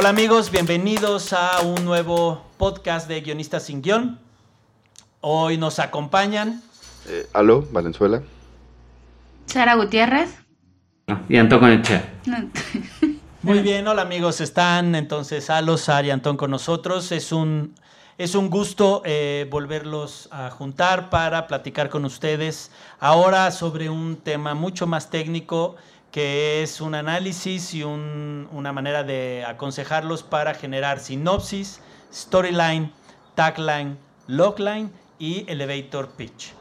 [0.00, 4.18] Hola amigos, bienvenidos a un nuevo podcast de Guionistas sin Guión.
[5.20, 6.62] Hoy nos acompañan
[7.06, 8.22] Eh, aló, Valenzuela.
[9.44, 10.38] Sara Gutiérrez.
[11.28, 12.00] Y Antón con el Che.
[13.42, 17.12] Muy bien, hola amigos, están entonces Alo, Sara y Antón con nosotros.
[17.12, 17.74] Es un,
[18.16, 22.70] es un gusto eh, volverlos a juntar para platicar con ustedes
[23.00, 25.76] ahora sobre un tema mucho más técnico
[26.10, 31.80] que es un análisis y un- una manera de aconsejarlos para generar sinopsis,
[32.12, 32.92] storyline,
[33.34, 36.52] tagline, logline y elevator pitch.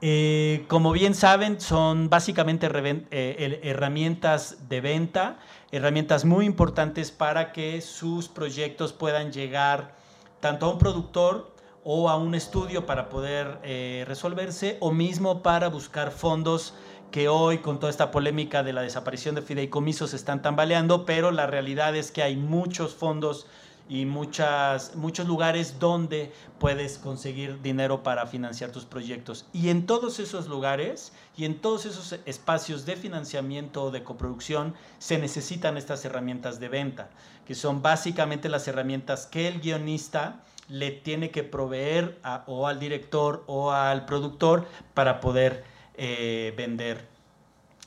[0.00, 2.68] Eh, como bien saben, son básicamente
[3.10, 5.38] eh, herramientas de venta,
[5.72, 9.94] herramientas muy importantes para que sus proyectos puedan llegar
[10.40, 15.68] tanto a un productor o a un estudio para poder eh, resolverse o mismo para
[15.68, 16.74] buscar fondos
[17.14, 21.46] que hoy con toda esta polémica de la desaparición de fideicomisos están tambaleando, pero la
[21.46, 23.46] realidad es que hay muchos fondos
[23.88, 29.46] y muchas, muchos lugares donde puedes conseguir dinero para financiar tus proyectos.
[29.52, 34.74] Y en todos esos lugares y en todos esos espacios de financiamiento o de coproducción
[34.98, 37.10] se necesitan estas herramientas de venta,
[37.46, 43.44] que son básicamente las herramientas que el guionista le tiene que proveer o al director
[43.46, 47.06] o al productor para poder eh, vender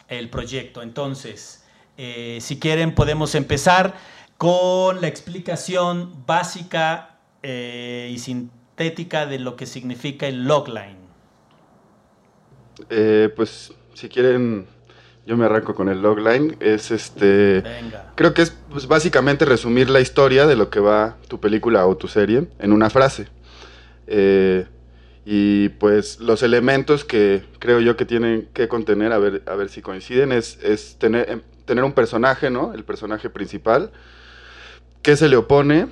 [0.08, 0.82] el proyecto.
[0.82, 1.66] Entonces,
[1.98, 3.96] eh, si quieren podemos empezar
[4.38, 11.08] con la explicación básica eh, y sintética de lo que significa el logline.
[13.36, 14.68] Pues si quieren,
[15.26, 16.56] yo me arranco con el logline.
[16.60, 17.62] Es este.
[17.62, 18.14] Venga.
[18.16, 21.98] Creo que es pues, básicamente resumir la historia de lo que va tu película o
[21.98, 23.28] tu serie en una frase.
[24.08, 24.66] Eh,
[25.30, 29.68] y pues los elementos que creo yo que tienen que contener, a ver, a ver
[29.68, 32.74] si coinciden, es, es tener, em, tener un personaje, ¿no?
[32.74, 33.92] El personaje principal,
[35.02, 35.88] qué se le opone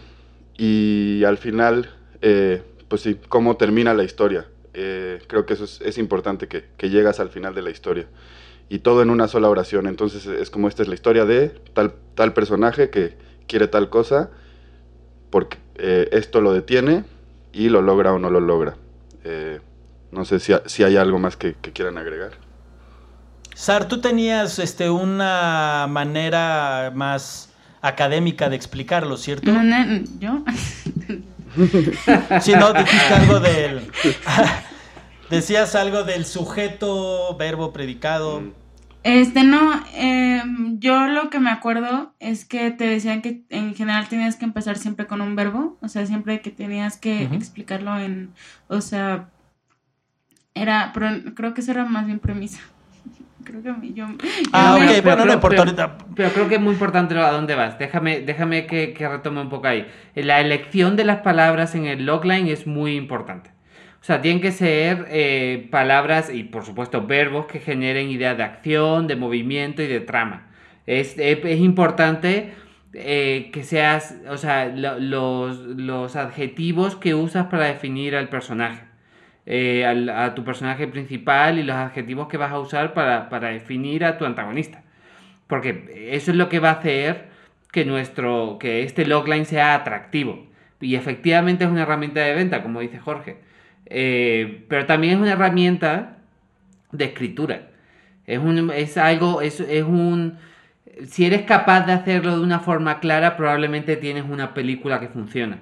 [0.57, 1.89] y al final,
[2.21, 4.47] eh, pues sí, cómo termina la historia.
[4.73, 8.07] Eh, creo que eso es, es importante, que, que llegas al final de la historia.
[8.69, 9.85] Y todo en una sola oración.
[9.85, 13.17] Entonces es como esta es la historia de tal, tal personaje que
[13.49, 14.29] quiere tal cosa,
[15.29, 17.03] porque eh, esto lo detiene
[17.51, 18.77] y lo logra o no lo logra.
[19.25, 19.59] Eh,
[20.11, 22.31] no sé si, ha- si hay algo más que, que quieran agregar.
[23.55, 27.49] Sar, tú tenías este, una manera más
[27.81, 29.51] académica de explicarlo, ¿cierto?
[29.51, 30.43] No, no, ¿Yo?
[32.41, 33.89] Si no, dijiste algo del...
[35.29, 38.41] Decías algo del sujeto, verbo, predicado.
[38.41, 38.51] Mm.
[39.05, 40.41] Este, no, eh,
[40.79, 44.79] yo lo que me acuerdo es que te decían que en general tenías que empezar
[44.79, 48.31] siempre con un verbo, o sea, siempre que tenías que explicarlo en,
[48.67, 49.29] o sea,
[50.55, 52.59] era, pero creo que eso era más bien premisa.
[53.43, 54.07] Creo que a mí- yo...
[54.51, 55.97] Ah, yo ok, bueno, no importa ahorita.
[56.15, 57.77] Pero creo que es muy importante a dónde vas.
[57.77, 59.85] Déjame, déjame que, que retome un poco ahí.
[60.15, 63.51] La elección de las palabras en el logline es muy importante.
[64.05, 68.43] O sea, tienen que ser eh, palabras y, por supuesto, verbos que generen ideas de
[68.43, 70.47] acción, de movimiento y de trama.
[70.85, 71.17] Es,
[71.59, 72.53] importante
[72.93, 78.83] eh, que seas, o sea, lo- los, los adjetivos que usas para definir al personaje.
[79.47, 84.03] eh, a tu personaje principal y los adjetivos que vas a usar para, para definir
[84.05, 84.83] a tu antagonista.
[85.47, 87.25] Porque eso es lo que va a hacer
[87.71, 90.47] que nuestro, que este logline sea atractivo.
[90.81, 93.37] Y efectivamente es una herramienta de venta, como dice Jorge.
[93.85, 96.17] Eh, pero también es una herramienta
[96.91, 97.69] de escritura.
[98.25, 100.37] Es, un, es algo, es, es un...
[101.07, 105.59] Si eres capaz de hacerlo de una forma clara, probablemente tienes una película que funciona.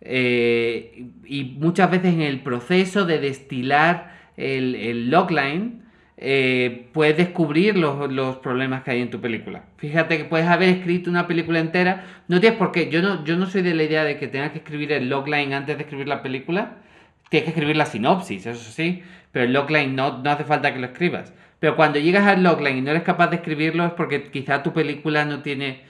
[0.00, 5.82] Eh, y muchas veces en el proceso de destilar el, el logline,
[6.18, 9.64] eh, puedes descubrir los, los problemas que hay en tu película.
[9.76, 13.36] Fíjate que puedes haber escrito una película entera, no tienes por qué, yo no, yo
[13.36, 16.08] no soy de la idea de que tengas que escribir el logline antes de escribir
[16.08, 16.78] la película,
[17.28, 19.02] tienes que escribir la sinopsis, eso sí,
[19.32, 21.32] pero el logline no, no hace falta que lo escribas.
[21.58, 24.72] Pero cuando llegas al logline y no eres capaz de escribirlo es porque quizá tu
[24.72, 25.82] película no tiene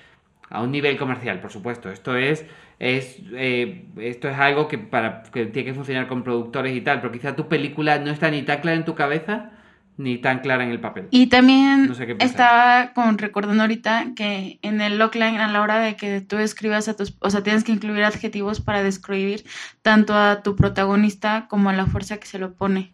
[0.49, 1.91] a un nivel comercial, por supuesto.
[1.91, 2.47] Esto es,
[2.79, 7.01] es eh, esto es algo que para que tiene que funcionar con productores y tal,
[7.01, 9.53] pero quizá tu película no está ni tan clara en tu cabeza
[9.99, 11.09] ni tan clara en el papel.
[11.11, 15.79] Y también No sé estaba con recordando ahorita que en el logline a la hora
[15.79, 19.45] de que tú escribas a tus, o sea, tienes que incluir adjetivos para describir
[19.83, 22.93] tanto a tu protagonista como a la fuerza que se lo pone.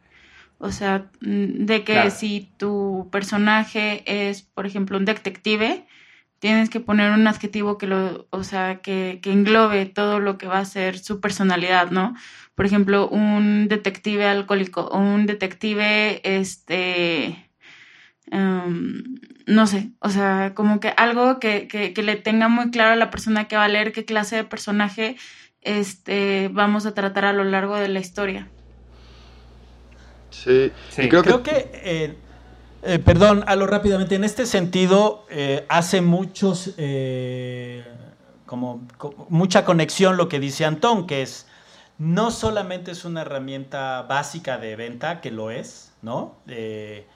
[0.59, 2.11] O sea, mm, de que Claro.
[2.11, 5.85] si tu personaje es, por ejemplo, un detective,
[6.39, 10.47] tienes que poner un adjetivo que lo, o sea, que, que englobe todo lo que
[10.47, 12.15] va a ser su personalidad, ¿no?
[12.63, 17.51] Por ejemplo, un detective alcohólico o un detective, este,
[18.31, 19.03] em,
[19.49, 22.95] no sé, o sea, como que algo que, que, que le tenga muy claro a
[22.95, 25.17] la persona que va a leer qué clase de personaje
[25.61, 28.49] este, vamos a tratar a lo largo de la historia.
[30.31, 32.15] Sí, creo, Creo que, que, eh,
[32.85, 37.83] eh, perdón, a lo rápidamente, en este sentido eh, hace muchos, eh,
[38.47, 41.49] como, co- mucha conexión lo que dice Antón, que es,
[42.03, 46.35] no solamente es una herramienta básica de venta, que lo es, ¿no?
[46.49, 47.07] Eh,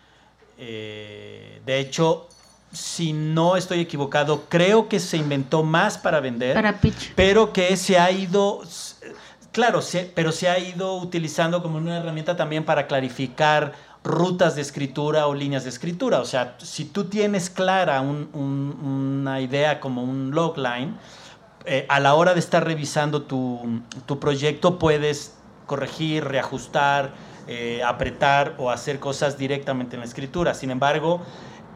[0.59, 2.29] eh, de hecho,
[2.73, 7.13] si no estoy equivocado, creo que se inventó más para vender Para pitch.
[7.17, 8.63] pero que se ha ido,
[9.51, 13.73] claro, se- pero se ha ido utilizando como una herramienta también para clarificar
[14.05, 16.21] rutas de escritura o líneas de escritura.
[16.21, 20.97] O sea, si tú tienes clara un- un- una idea como un logline,
[21.67, 25.35] eh, a la hora de estar revisando tu, tu proyecto puedes
[25.67, 27.13] corregir, reajustar,
[27.49, 30.55] eh, apretar o hacer cosas directamente en la escritura.
[30.55, 31.23] Sin embargo,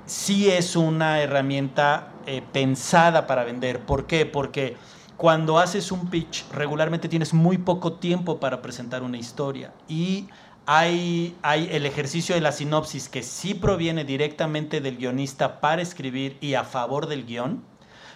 [0.07, 3.81] sí es una herramienta eh, pensada para vender.
[3.81, 4.27] ¿Por qué?
[4.27, 4.77] Porque
[5.17, 9.73] cuando haces un pitch, regularmente tienes muy poco tiempo para presentar una historia.
[9.89, 10.29] Y
[10.67, 16.37] hay, hay el ejercicio de la sinopsis que sí proviene directamente del guionista para escribir
[16.41, 17.63] y a favor del guion,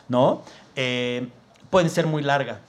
[0.09, 0.43] ¿no?
[1.75, 2.61] Puede ser muy larga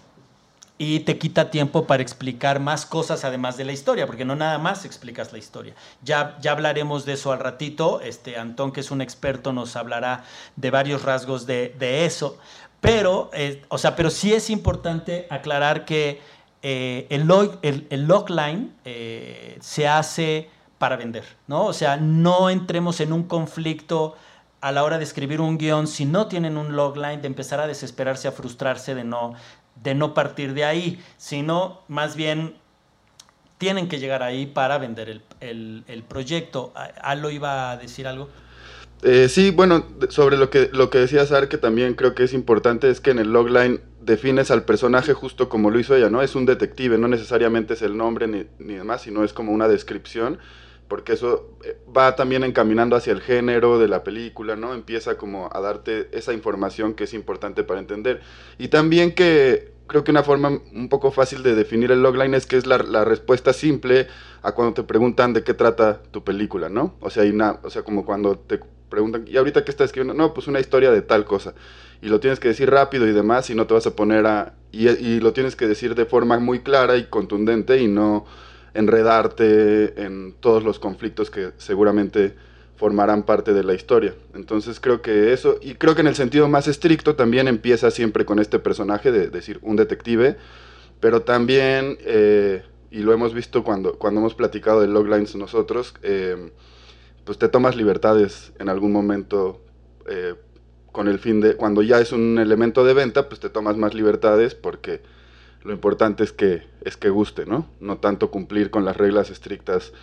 [0.79, 4.57] y te quita tiempo para explicar más cosas además de la historia, porque no nada
[4.57, 5.75] más explicas la historia.
[6.01, 8.01] Ya, ya hablaremos de eso al ratito.
[8.01, 10.23] Este, Antón, que es un experto, nos hablará
[10.55, 12.39] de varios rasgos de, de eso.
[12.81, 16.19] Pero, eh, o sea, pero sí es importante aclarar que
[16.63, 20.49] eh, el, log, el, el logline eh, se hace
[20.79, 21.67] para vender, ¿no?
[21.67, 24.15] O sea, no entremos en un conflicto
[24.67, 27.67] a la hora de escribir un guion, si no tienen un logline, de empezar a
[27.67, 29.33] desesperarse, a frustrarse, de no,
[29.83, 32.55] de no partir de ahí, sino más bien
[33.57, 36.71] tienen que llegar ahí para vender el, el- proyecto.
[36.75, 38.29] ¿A- ¿Alo iba a decir algo?
[39.03, 42.33] Eh, sí, bueno, sobre lo que, lo que decía Sar, que también creo que es
[42.33, 46.21] importante, es que en el logline defines al personaje justo como lo hizo ella, ¿no?
[46.21, 49.67] Es un detective, no necesariamente es el nombre ni, ni demás, sino es como una
[49.67, 50.39] descripción,
[50.87, 54.73] porque eso eh, va también encaminando hacia el género de la película, ¿no?
[54.73, 58.21] Empieza como a darte esa información que es importante para entender.
[58.57, 62.45] Y también que creo que una forma un poco fácil de definir el logline es
[62.45, 64.07] que es la, la respuesta simple
[64.41, 66.95] a cuando te preguntan de qué trata tu película, ¿no?
[66.99, 68.59] O sea, hay una, o sea, como cuando te
[68.89, 70.13] preguntan, ¿y ahorita qué estás escribiendo?
[70.13, 71.53] No, pues una historia de tal cosa.
[72.01, 74.53] Y lo tienes que decir rápido y demás, y no te vas a poner a...
[74.71, 78.25] Y, y lo tienes que decir de forma muy clara y contundente y no
[78.75, 82.35] enredarte en todos los conflictos que seguramente
[82.75, 84.13] formarán parte de la historia.
[84.35, 88.25] Entonces creo que eso, y creo que en el sentido más estricto también empieza siempre
[88.25, 90.37] con este personaje de decir un detective,
[90.99, 96.51] pero también, eh, y lo hemos visto cuando, cuando hemos platicado de loglines nosotros, eh,
[97.23, 99.61] pues te tomas libertades en algún momento
[100.07, 100.35] eh,
[100.91, 103.93] con el fin de, cuando ya es un elemento de venta, pues te tomas más
[103.93, 105.01] libertades porque
[105.65, 107.67] lo importante es que, es que guste, ¿no?
[107.79, 109.93] No tanto cumplir con las reglas estrictas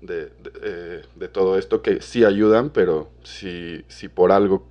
[0.00, 4.68] de, de, eh, de todo esto, que sí ayudan, pero si, si por algo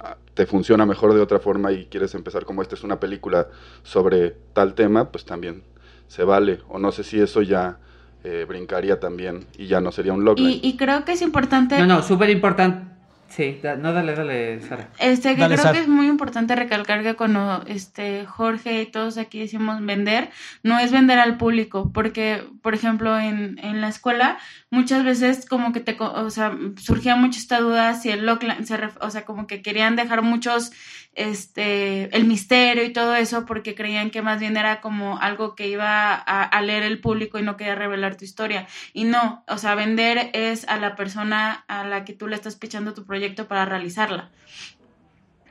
[0.00, 3.48] ah, te funciona mejor de otra forma y quieres empezar como esta es una película
[3.82, 5.62] sobre tal tema, pues también
[6.08, 6.60] se vale.
[6.68, 7.78] O no sé si eso ya
[8.24, 10.50] eh, brincaría también y ya no sería un logline.
[10.50, 11.78] Y, y creo que es importante.
[11.78, 12.93] No, no, súper importante.
[13.34, 14.90] Sí, da- no, dale, dale, Sara.
[15.00, 15.74] Este, que Dale, creo Sar.
[15.74, 20.30] que es muy importante recalcar que cuando este Jorge y todos aquí decimos vender,
[20.62, 24.38] no es vender al público, porque, por ejemplo, en, en la escuela,
[24.70, 28.64] muchas veces como que te, co- o sea, surgía mucho esta duda si el logline,
[28.66, 30.70] se ref- o sea, como que querían dejar muchos,
[31.16, 35.68] este, el misterio y todo eso, porque creían que más bien era como algo que
[35.68, 38.66] iba a, a leer el público y no quería revelar tu historia.
[38.92, 42.56] Y no, o sea, vender es a la persona a la que tú le estás
[42.56, 44.30] pichando tu proyecto para realizarla.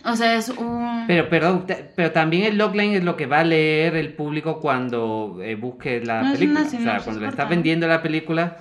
[0.06, 1.06] O sea, es un...
[1.08, 1.66] Pero, pero,
[1.96, 6.02] pero también el logline es lo que va a leer el público cuando eh, busque
[6.04, 6.60] la No, es película.
[6.60, 8.58] una O sea, cuando le estás vendiendo la película.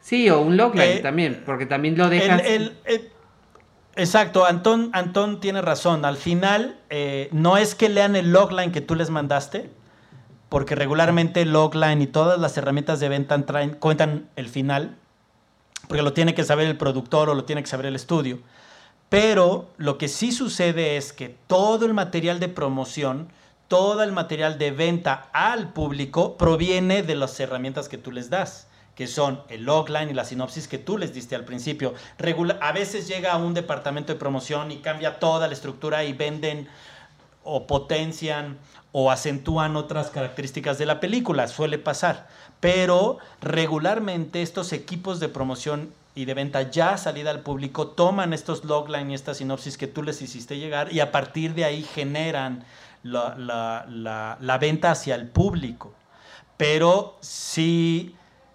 [0.00, 2.42] Sí, o un logline Eh, también, porque también lo El- dejas.
[2.44, 3.08] el- el-
[3.96, 6.04] exacto, Antón, Antón tiene razón.
[6.04, 9.70] Al final, eh, no es que lean el logline que tú les mandaste,
[10.48, 13.42] porque regularmente el logline y todas las herramientas de venta
[13.78, 14.96] cuentan el final.
[15.88, 18.38] porque lo tiene que saber el productor o lo tiene que saber el estudio.
[19.10, 23.28] Pero lo que sí sucede es que todo el material de promoción,
[23.68, 28.66] todo el material de venta al público proviene de las herramientas que tú les das
[28.94, 31.94] que son el logline y la sinopsis que tú les diste al principio.
[32.60, 36.68] a veces llega a un departamento de promoción y cambia toda la estructura y venden
[37.42, 38.58] o potencian
[38.92, 42.28] o acentúan otras características de la película, suele pasar.
[42.60, 48.64] Pero regularmente estos equipos de promoción y de venta ya salida al público toman estos
[48.64, 52.64] logline y esta sinopsis que tú les hiciste llegar y a partir de ahí generan
[53.02, 55.92] la, venta hacia el público.
[56.56, 58.14] Pero sí,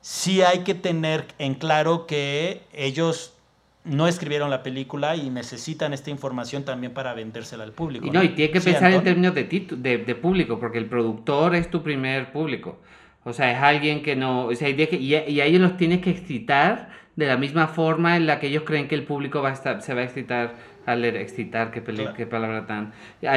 [0.09, 3.35] sí hay que tener en claro que ellos
[3.83, 8.07] no escribieron la película y necesitan esta información también para vendérsela al público.
[8.07, 11.69] Y no, y tiene que pensar en términos de, de, público, porque el productor es
[11.69, 12.79] tu primer público.
[13.23, 14.47] O sea, es alguien que no...
[14.47, 18.25] O sea, y, y, a ellos los tienes que excitar de la misma forma en
[18.25, 20.55] la que ellos creen que el público va a estar, se va a excitar
[20.87, 21.83] al leer excitar, qué,
[22.17, 22.93] qué palabra tan...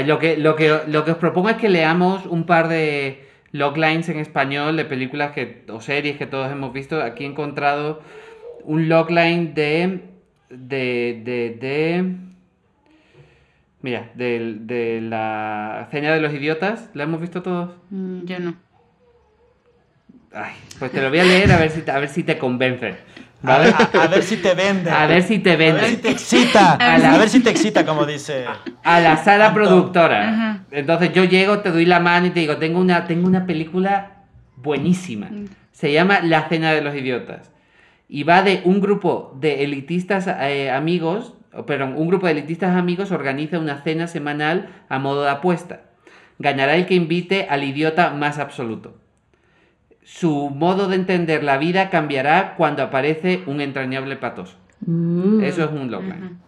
[0.06, 4.08] Lo que, lo, que, lo que os propongo es que leamos un par de loglines
[4.08, 7.02] en español de películas que, o series que todos hemos visto.
[7.02, 8.02] Aquí he encontrado
[8.64, 10.12] un logline de
[10.52, 12.16] de, de, de
[13.80, 17.70] mira, de, de, la Ceña de los Idiotas, ¿la hemos visto todos?
[17.90, 18.54] Mm, yo no.
[20.34, 22.96] Ay, pues te lo voy a leer a ver si, a ver si te convence.
[23.44, 23.58] A,
[24.08, 24.90] ver, si te vende.
[24.90, 25.80] A ver si te vende.
[25.80, 26.72] A ver si te excita.
[26.74, 28.44] A, ver si te excita, como dice.
[28.84, 30.64] A la sala productora.
[30.70, 34.22] Entonces yo llego, te doy la mano y te digo, tengo una, tengo una película
[34.56, 35.26] buenísima.
[35.30, 35.46] Mm.
[35.72, 37.52] Se llama La Cena de los Idiotas
[38.12, 41.32] y va de un grupo de elitistas eh, amigos,
[41.66, 45.80] perdón, un grupo de elitistas amigos organiza una cena semanal a modo de apuesta.
[46.38, 49.01] Ganará el que invite al idiota más absoluto.
[50.02, 54.56] Su modo de entender la vida cambiará cuando aparece un entrañable patoso.
[54.80, 55.42] Mm.
[55.42, 56.38] Eso es un logline.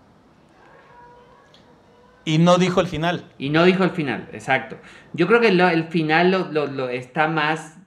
[2.25, 3.25] Y no dijo el final.
[3.39, 4.77] Y no dijo el final, exacto.
[5.13, 7.79] Yo creo que el final lo está más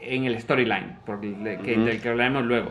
[0.00, 2.70] en el storyline, porque, que, del que hablaremos luego.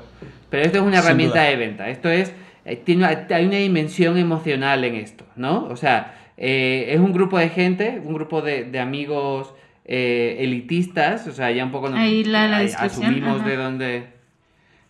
[0.49, 1.89] Pero esto es una herramienta de venta.
[1.89, 2.33] Esto es,
[2.65, 5.65] eh, tiene, hay una dimensión emocional en esto, ¿no?
[5.65, 9.53] O sea, eh, es un grupo de gente, un grupo de, amigos
[9.87, 14.07] eh, elitistas, o sea, ya un poco nos, Ahí la, asumimos de dónde...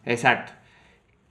[0.05, 0.53] Exacto.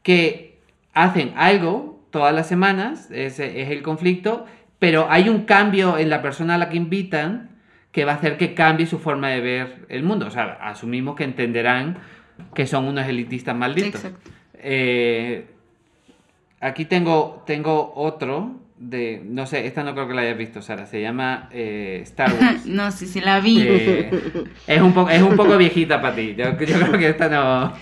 [0.03, 0.61] Que
[0.95, 4.47] hacen algo todas las semanas, ese es el conflicto,
[4.79, 7.51] pero hay un cambio en la persona a la que invitan
[7.91, 10.27] que va a hacer que cambie su forma de ver el mundo.
[10.27, 11.99] O sea, asumimos que entenderán
[12.55, 14.07] que son unos elitistas malditos.
[14.55, 15.47] Eh,
[16.61, 20.87] aquí tengo, tengo otro de, no sé, esta no creo que la hayas visto, Sara,
[20.87, 22.67] se llama eh, Star Wars.
[22.67, 23.63] no, sí, sí la vi.
[23.63, 24.11] Eh,
[24.67, 27.73] es, un poco, es un poco viejita para ti, yo, creo que esta no...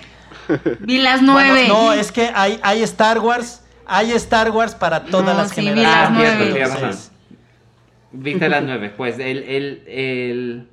[0.81, 1.67] Vi las nueve.
[1.69, 7.11] no, es que hay, hay Star Wars, hay Star Wars para todas las generaciones.
[8.13, 8.93] Viste las nueve.
[8.95, 10.69] Pues el, el, el,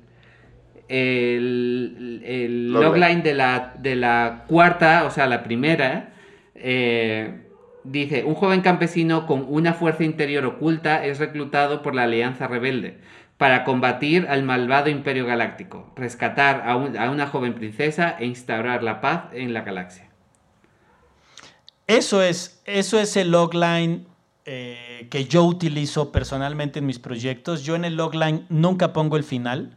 [0.88, 6.12] el, el logline de la, de la cuarta, o sea, la primera,
[6.54, 7.40] eh,
[7.84, 12.98] dice, un joven campesino con una fuerza interior oculta es reclutado por la Alianza Rebelde
[13.38, 19.24] para combatir al malvado Imperio Galáctico, rescatar a, una joven princesa e instaurar la paz
[19.32, 20.08] en la galaxia.
[21.88, 24.06] Eso es, eso es el logline
[24.44, 27.64] eh, que yo utilizo personalmente en mis proyectos.
[27.64, 29.76] Yo en el logline nunca pongo el final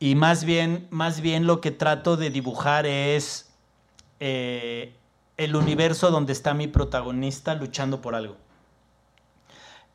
[0.00, 3.52] y más bien, más bien lo que trato de dibujar es
[4.20, 4.94] eh,
[5.38, 8.36] el universo donde está mi protagonista luchando por algo.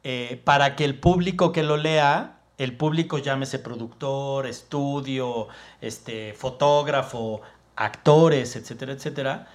[0.03, 5.49] Eh, para que el público que lo lea, el público llámese productor, estudio,
[5.81, 7.41] este, fotógrafo,
[7.75, 9.47] actores, etcétera, etcétera,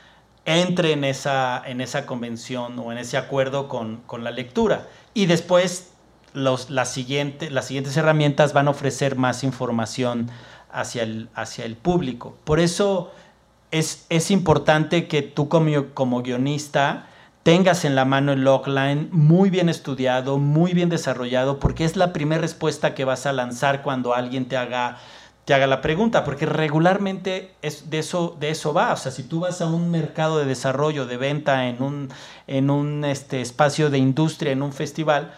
[0.45, 4.89] entre en esa, en esa convención o en ese acuerdo con, la lectura.
[5.15, 5.93] Y después
[6.35, 10.31] los, las, las siguientes herramientas van a ofrecer más información
[10.71, 12.37] hacia el, hacia el público.
[12.45, 13.11] Por eso
[13.71, 17.07] es, es importante que tú como, como guionista
[17.43, 22.13] tengas en la mano el logline muy bien estudiado, muy bien desarrollado, porque es la
[22.13, 24.99] primera respuesta que vas a lanzar cuando alguien te haga
[25.49, 28.93] te haga la pregunta, porque regularmente es de, eso, de eso va.
[28.93, 32.11] O sea, si tú vas a un mercado de desarrollo, de venta, en un,
[32.47, 35.33] en un este, espacio de industria, en un festival,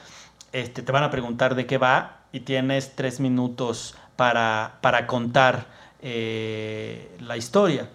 [0.50, 5.66] este, te van a preguntar de qué va y tienes tres minutos para, para contar
[6.02, 7.88] eh, la historia.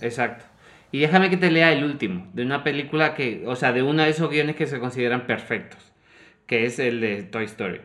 [0.00, 0.44] Exacto.
[0.92, 4.02] Y déjame que te lea el último, de una película que, o sea, de uno
[4.02, 5.92] de esos guiones que se consideran perfectos,
[6.46, 7.80] que es el de Toy Story.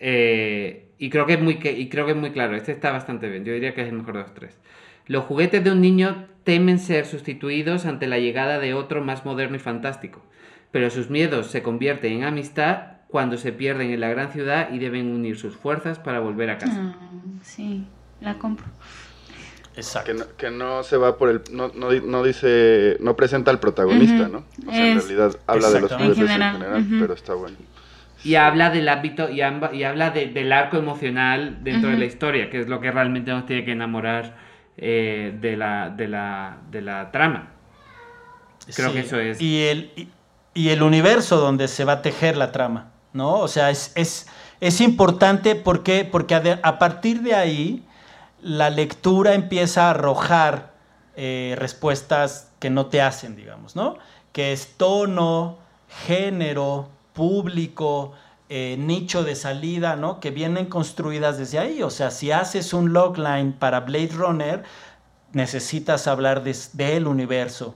[0.00, 2.56] Eh, y creo que es muy, y creo que es muy claro.
[2.56, 3.44] Este está bastante bien.
[3.44, 4.58] Yo diría que es el mejor de los tres.
[5.06, 9.56] Los juguetes de un niño temen ser sustituidos ante la llegada de otro más moderno
[9.56, 10.22] y fantástico,
[10.70, 14.78] pero sus miedos se convierten en amistad cuando se pierden en la gran ciudad y
[14.78, 16.94] deben unir sus fuerzas para volver a casa.
[16.94, 17.86] Ah, sí,
[18.20, 18.66] la compro.
[19.76, 20.12] Exacto.
[20.12, 21.42] Que no, que no se va por el.
[21.50, 22.96] No, no, no dice.
[23.00, 24.32] No presenta al protagonista, Ujú.
[24.32, 24.44] ¿no?
[24.68, 26.96] O sea, en Es- realidad habla de los juguetes En en general, general, ujú.
[27.00, 27.56] pero está bueno.
[28.24, 32.00] Y habla del ámbito y, amba- y habla de- del arco emocional dentro de Ujú.
[32.00, 34.36] la historia, que es lo que realmente nos tiene que enamorar
[34.76, 37.48] eh, de, la, de, la, de la trama.
[38.74, 39.40] Creo Sí, que eso es.
[39.40, 40.08] Y el, y,
[40.54, 43.34] y el universo donde se va a tejer la trama, ¿no?
[43.40, 44.28] O sea, es, es,
[44.60, 47.82] es importante porque, porque a, a partir de ahí
[48.42, 50.72] la lectura empieza a arrojar
[51.16, 53.96] eh, respuestas que no te hacen, digamos, ¿no?
[54.32, 55.58] Que es tono,
[56.06, 58.12] género, público,
[58.48, 60.20] eh, nicho de salida, ¿no?
[60.20, 61.82] Que vienen construidas desde ahí.
[61.82, 64.62] O sea, si haces un logline para Blade Runner,
[65.32, 67.74] necesitas hablar de- del universo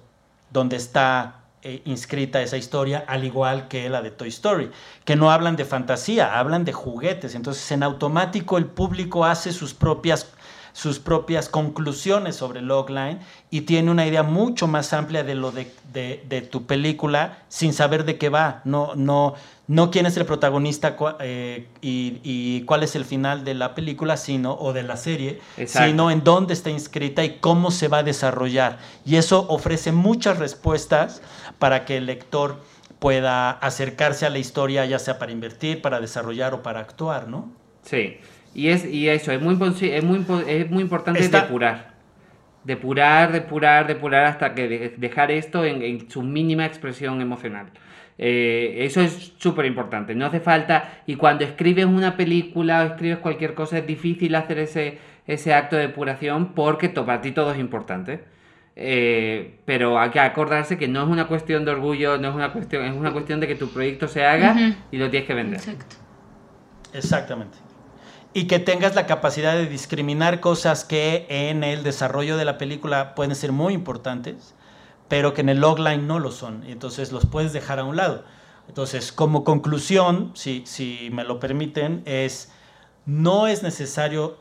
[0.51, 4.71] donde está eh, inscrita esa historia, al igual que la de Toy Story,
[5.05, 7.35] que no hablan de fantasía, hablan de juguetes.
[7.35, 10.29] Entonces, en automático el público hace sus propias
[10.77, 13.19] sus propias conclusiones sobre Logline
[13.51, 17.73] y tiene una idea mucho más amplia de lo de, de- de tu película sin
[17.73, 18.61] saber de qué va.
[18.67, 19.33] No, no,
[19.69, 24.19] no quién es el protagonista eh, y, y cuál es el final de la película
[24.19, 25.89] sino, o de la serie, Exacto.
[25.89, 28.77] sino en dónde está inscrita y cómo se va a desarrollar.
[29.07, 31.23] Y eso ofrece muchas respuestas
[31.59, 32.61] para que el lector
[32.99, 37.51] pueda acercarse a la historia, ya sea para invertir, para desarrollar o para actuar, ¿no?
[37.83, 38.19] Sí,
[38.57, 41.95] y, es, y eso, es muy, es muy, es muy importante Está- depurar.
[42.65, 47.67] Depurar, depurar, depurar hasta que de- dejar esto en, en su mínima expresión emocional.
[48.19, 50.15] Eh, eso es súper importante.
[50.15, 54.59] No hace falta, y cuando escribes una película o escribes cualquier cosa, es difícil hacer
[54.59, 58.25] ese, ese acto de depuración porque to- para ti todo es importante.
[58.75, 62.53] Eh, pero hay que acordarse que no es una cuestión de orgullo, no es una
[62.53, 64.55] cuestión, es una cuestión de que tu proyecto se haga
[64.91, 65.61] y lo tienes que vender.
[65.61, 65.97] Exacto.
[66.93, 67.59] Exactamente.
[68.37, 73.15] Y que tengas la capacidad de discriminar cosas que en el desarrollo de la película
[73.15, 74.55] pueden ser muy importantes,
[75.09, 76.63] pero que en el logline no lo son.
[76.69, 78.25] Y entonces los puedes dejar a un lado.
[78.69, 82.53] Entonces, como conclusión, si, si me lo permiten, es
[83.07, 84.37] no es necesario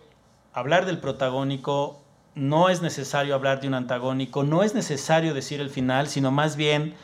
[0.52, 2.04] hablar del protagónico,
[2.34, 6.58] no es necesario hablar de un antagónico, no es necesario decir el final, sino más
[6.58, 6.96] bien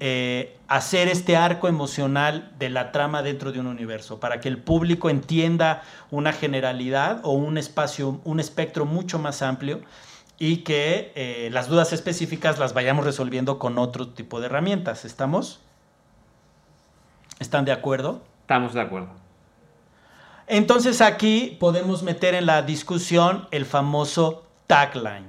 [0.00, 4.58] eh, hacer este arco emocional de la trama dentro de un universo, para que el
[4.58, 9.80] público entienda una generalidad o un espacio, un espectro mucho más amplio
[10.38, 15.04] y que eh, las dudas específicas las vayamos resolviendo con otro tipo de herramientas.
[15.04, 15.60] ¿Estamos?
[17.40, 18.22] ¿Están de acuerdo?
[18.42, 19.08] Estamos de acuerdo.
[20.46, 25.26] Entonces aquí podemos meter en la discusión el famoso tagline,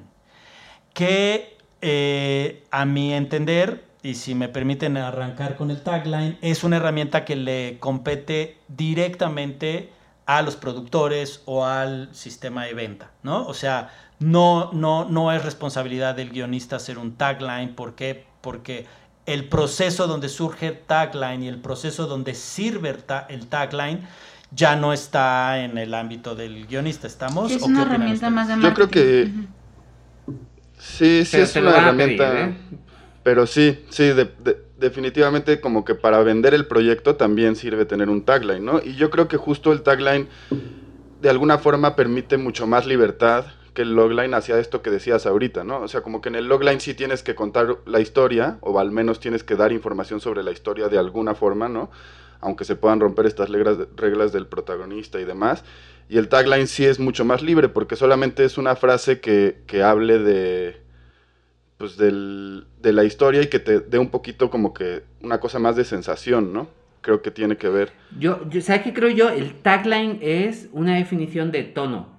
[0.94, 6.78] que eh, a mi entender, y si me permiten arrancar con el tagline, es una
[6.78, 9.90] herramienta que le compete directamente
[10.26, 13.46] a los productores o al sistema de venta, ¿no?
[13.48, 18.26] O sea, no, no, no es responsabilidad del guionista hacer un tagline, ¿por qué?
[18.42, 18.86] Porque
[19.26, 24.02] el proceso donde surge el tagline y el proceso donde sirve el ta- el tagline
[24.52, 27.52] ya no está en el ámbito del guionista, ¿estamos?
[27.52, 28.32] Es ¿O qué una herramienta ustedes?
[28.34, 29.48] más de Yo creo que- marketing.
[30.80, 32.40] Sí, sí Pero es una pedir, herramienta.
[32.42, 32.58] ¿eh?
[33.24, 38.10] Pero sí, sí, de- de- definitivamente como que para vender el proyecto también sirve tener
[38.10, 38.80] un tagline, ¿no?
[38.84, 40.28] Y yo creo que justo el tagline
[41.22, 45.64] de alguna forma permite mucho más libertad que el logline hacia esto que decías ahorita,
[45.64, 45.82] ¿no?
[45.82, 48.92] O sea, como que en el logline sí tienes que contar la historia, o al
[48.92, 51.92] menos tienes que dar información sobre la historia de alguna forma, ¿no?
[52.42, 55.64] Aunque se puedan romper estas reglas, reglas del protagonista y demás.
[56.08, 59.84] Y el tagline sí es mucho más libre, porque solamente es una frase que, que
[59.84, 60.82] hable de,
[61.80, 65.60] pues del, de la historia y que te dé un poquito como que una cosa
[65.60, 66.68] más de sensación, ¿no?
[67.00, 67.94] Creo que tiene que ver.
[68.20, 69.30] Yo, yo- ¿sabes qué creo yo?
[69.30, 72.10] El tagline es una definición de tono.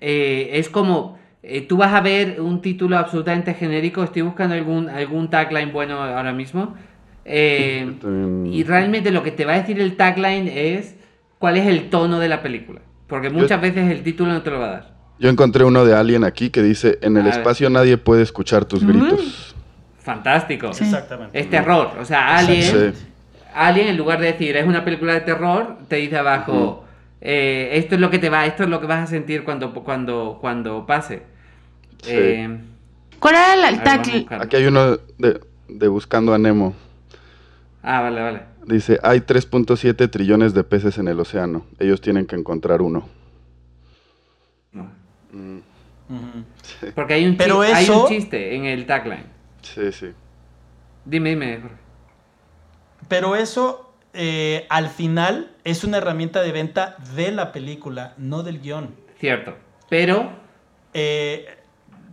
[0.00, 4.88] Eh, es como, eh, tú vas a ver un título absolutamente genérico, estoy buscando algún,
[4.88, 6.74] algún tagline bueno ahora mismo,
[7.24, 10.96] eh, También- y realmente lo que te va a decir el tagline es
[11.38, 12.80] cuál es el tono de la película.
[13.06, 14.95] Porque muchas veces el título no te lo va a dar.
[15.18, 17.34] Yo encontré uno de Alien aquí que dice, en el A ver.
[17.38, 18.92] espacio nadie puede escuchar tus Uy.
[18.92, 19.54] gritos.
[20.00, 20.72] Fantástico.
[20.72, 20.84] Sí.
[20.84, 21.38] Exactamente.
[21.38, 21.90] Es terror.
[22.00, 22.62] O sea, Alien,
[22.94, 23.04] Sí.
[23.54, 26.84] Alien, en lugar de decir es una película de terror, te dice abajo,
[27.20, 29.72] eh, esto es lo que te va, esto es lo que vas a sentir cuando,
[29.72, 31.22] cuando, cuando pase.
[32.02, 32.10] Sí.
[32.12, 32.58] Eh,
[33.18, 34.44] ¿Cuál era el, buscarlo.
[34.44, 36.74] Aquí hay uno de, de Buscando a Nemo.
[37.82, 38.42] Ah, vale, vale.
[38.66, 41.64] Dice, hay 3.7 trillones de peces en el océano.
[41.78, 43.08] Ellos tienen que encontrar uno.
[46.94, 49.24] Porque hay un, Pero chi- hay eso- un chiste en el tagline.
[49.62, 50.08] Sí, sí.
[51.04, 51.58] Dime, dime.
[51.60, 51.76] Jorge.
[53.08, 58.60] Pero eso, eh, al final, es una herramienta de venta de la película, no del
[58.60, 58.94] guion.
[59.18, 59.56] Cierto.
[59.88, 60.44] Pero,
[60.98, 61.44] Eh,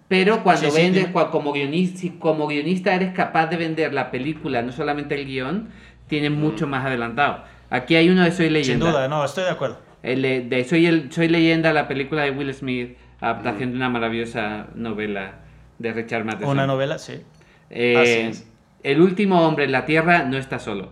[0.10, 4.62] pero cuando Sí, vendes, como, guionista, si como guionista eres capaz de vender la película,
[4.62, 5.70] no solamente el guion,
[6.08, 7.46] tienes mucho más adelantado.
[7.70, 8.92] Aquí hay uno de Soy sin Leyenda.
[8.92, 9.80] duda, no, estoy de acuerdo.
[10.04, 12.98] El de, de Soy, el, Soy Leyenda, la película de Will Smith,
[13.30, 15.40] adaptación de una maravillosa novela
[15.80, 16.50] de Richard Matheson.
[16.50, 17.22] Una novela, sí.
[17.70, 18.48] Eh, Así es.
[18.84, 20.92] El último hombre en la Tierra no está solo.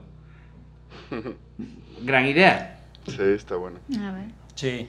[2.02, 2.80] Gran idea.
[3.06, 3.80] Sí, está bueno.
[4.00, 4.26] A ver.
[4.56, 4.88] Sí.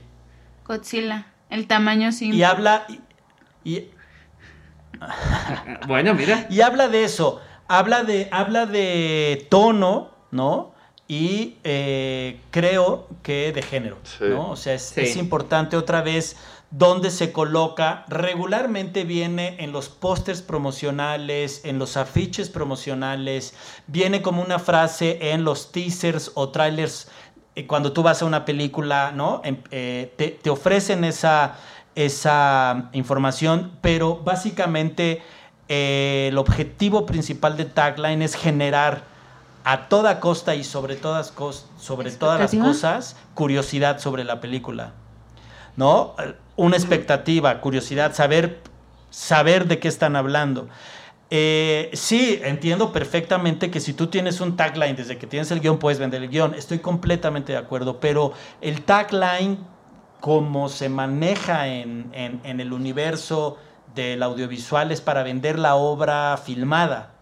[0.66, 1.26] Godzilla.
[1.50, 2.30] El tamaño sí.
[2.30, 2.84] Y habla.
[2.88, 3.00] Y,
[3.70, 3.90] y-
[5.86, 6.46] Bueno, mira.
[6.48, 7.40] y habla de eso.
[7.68, 10.72] Habla de, habla de tono, ¿no?
[11.08, 14.24] Y eh, creo que de género, Sí.
[14.28, 14.50] ¿no?
[14.50, 15.00] O sea, es, Sí.
[15.02, 16.36] es importante otra vez
[16.72, 18.04] dónde se coloca.
[18.08, 23.54] Regularmente viene en los pósters promocionales, en los afiches promocionales,
[23.86, 27.08] viene como una frase en los teasers o trailers.
[27.54, 29.42] eh, Cuando tú vas a una película, ¿no?
[29.44, 31.54] Em- eh, te, te ofrecen esa,
[31.94, 35.22] esa información, pero básicamente
[35.68, 39.04] eh, el objetivo principal de Tagline es generar
[39.64, 41.32] a toda costa y sobre todas,
[41.78, 44.92] sobre todas las cosas curiosidad sobre la película.
[45.76, 46.14] ¿No?
[46.56, 48.60] Una expectativa, curiosidad, saber,
[49.10, 50.68] saber de qué están hablando.
[51.30, 55.78] Eh, sí, entiendo perfectamente que si tú tienes un tagline desde que tienes el guion,
[55.78, 56.54] puedes vender el guion.
[56.54, 59.58] Estoy completamente de acuerdo, pero el tagline,
[60.20, 63.56] como se maneja en, en- en el universo
[63.94, 67.14] del audiovisual, es para vender la obra filmada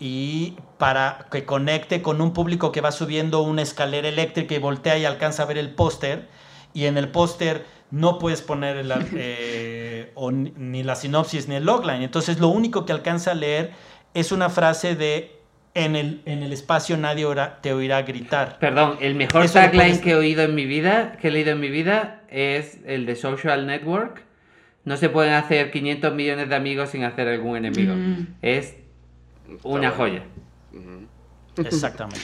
[0.00, 4.98] y para que conecte con un público que va subiendo una escalera eléctrica y voltea
[4.98, 6.28] y alcanza a ver el póster.
[6.72, 11.54] Y en el póster no puedes poner el, eh, o ni, ni la sinopsis ni
[11.54, 12.02] el logline.
[12.02, 13.70] Entonces lo único que alcanza a leer
[14.14, 15.30] es una frase de
[15.74, 18.58] en el, en el espacio nadie ora- te oirá gritar.
[18.60, 21.50] Perdón, el mejor Eso tagline puedes- que he oído en mi vida, que he leído
[21.52, 24.22] en mi vida, es el de Social Network.
[24.84, 27.94] No se pueden hacer 500 millones de amigos sin hacer algún enemigo.
[27.94, 28.34] Mm.
[28.42, 28.74] Es
[29.62, 30.22] una Está joya.
[31.56, 32.20] Exactamente.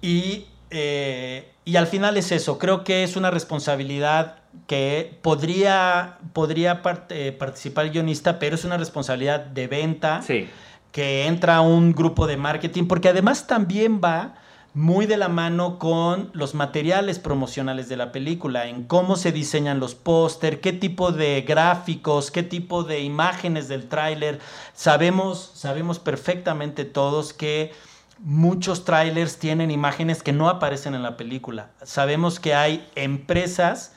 [0.00, 6.82] Y, eh, y al final es eso, creo que es una responsabilidad que podría, podría
[6.82, 10.48] part- eh, participar el guionista, pero es una responsabilidad de venta Sí.
[10.92, 14.34] que entra un grupo de marketing, porque además también va
[14.74, 19.80] muy de la mano con los materiales promocionales de la película, en cómo se diseñan
[19.80, 24.38] los póster, qué tipo de gráficos, qué tipo de imágenes del tráiler.
[24.74, 27.72] Sabemos, sabemos perfectamente todos que
[28.18, 31.70] muchos trailers tienen imágenes que no aparecen en la película.
[31.82, 33.94] Sabemos que hay empresas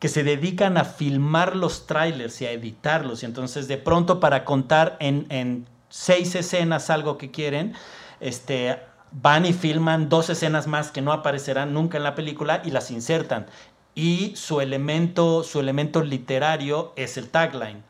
[0.00, 3.22] que se dedican a filmar los trailers y a editarlos.
[3.22, 7.74] Y entonces, de pronto, para contar en, en seis escenas algo que quieren,
[8.18, 8.78] este,
[9.12, 12.90] van y filman dos escenas más que no aparecerán nunca en la película y las
[12.90, 13.46] insertan.
[13.94, 17.82] Y su elemento, su elemento literario es el tagline,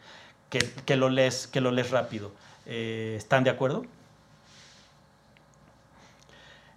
[0.49, 2.33] que, que lo, lees, que lo lees rápido.
[2.66, 3.85] Eh, ¿Están de acuerdo?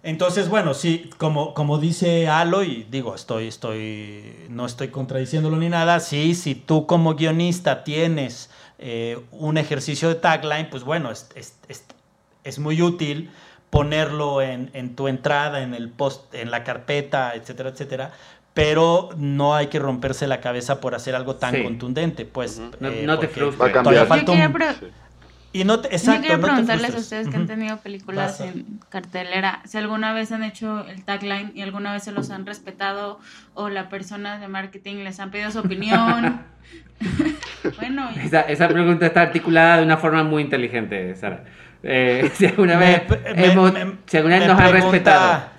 [0.06, 5.70] Entonces, bueno, sí, como, como dice Alo, y digo, estoy, estoy, no estoy contradiciéndolo ni
[5.70, 11.30] nada, sí, si tú como guionista tienes eh, un ejercicio de tagline, pues bueno, es,
[11.34, 11.84] es, es,
[12.44, 13.30] es muy útil
[13.70, 18.12] ponerlo en, en, tu entrada, en el post, en la carpeta, etcétera, etcétera.
[18.52, 21.62] Pero no hay que romperse la cabeza por hacer algo tan Sí.
[21.64, 22.60] contundente, pues.
[22.78, 24.86] No- eh, no te todavía falta un- pre- Sí.
[25.54, 28.80] Y no te, Yo exacto, no te preguntarles a ustedes que han tenido películas en
[28.90, 33.18] cartelera, si alguna vez han hecho el tagline y alguna vez se los han respetado
[33.54, 36.42] o la persona de marketing les han pedido su opinión.
[37.78, 41.44] bueno, y- Esa, esa pregunta está articulada de una forma muy inteligente, Sara.
[41.82, 45.50] Eh, si alguna vez, me- hemos- me- si alguna vez me nos ha pregunta-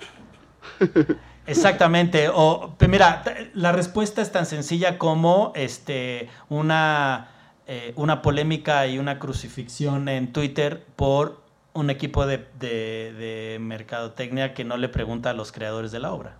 [0.78, 1.16] respetado.
[1.46, 2.28] Exactamente.
[2.32, 3.22] O, mira,
[3.54, 7.28] la respuesta es tan sencilla como este, una,
[7.66, 11.40] eh, una polémica y una crucifixión en Twitter por
[11.74, 16.12] un equipo de, de- de mercadotecnia que no le pregunta a los creadores de la
[16.12, 16.36] obra.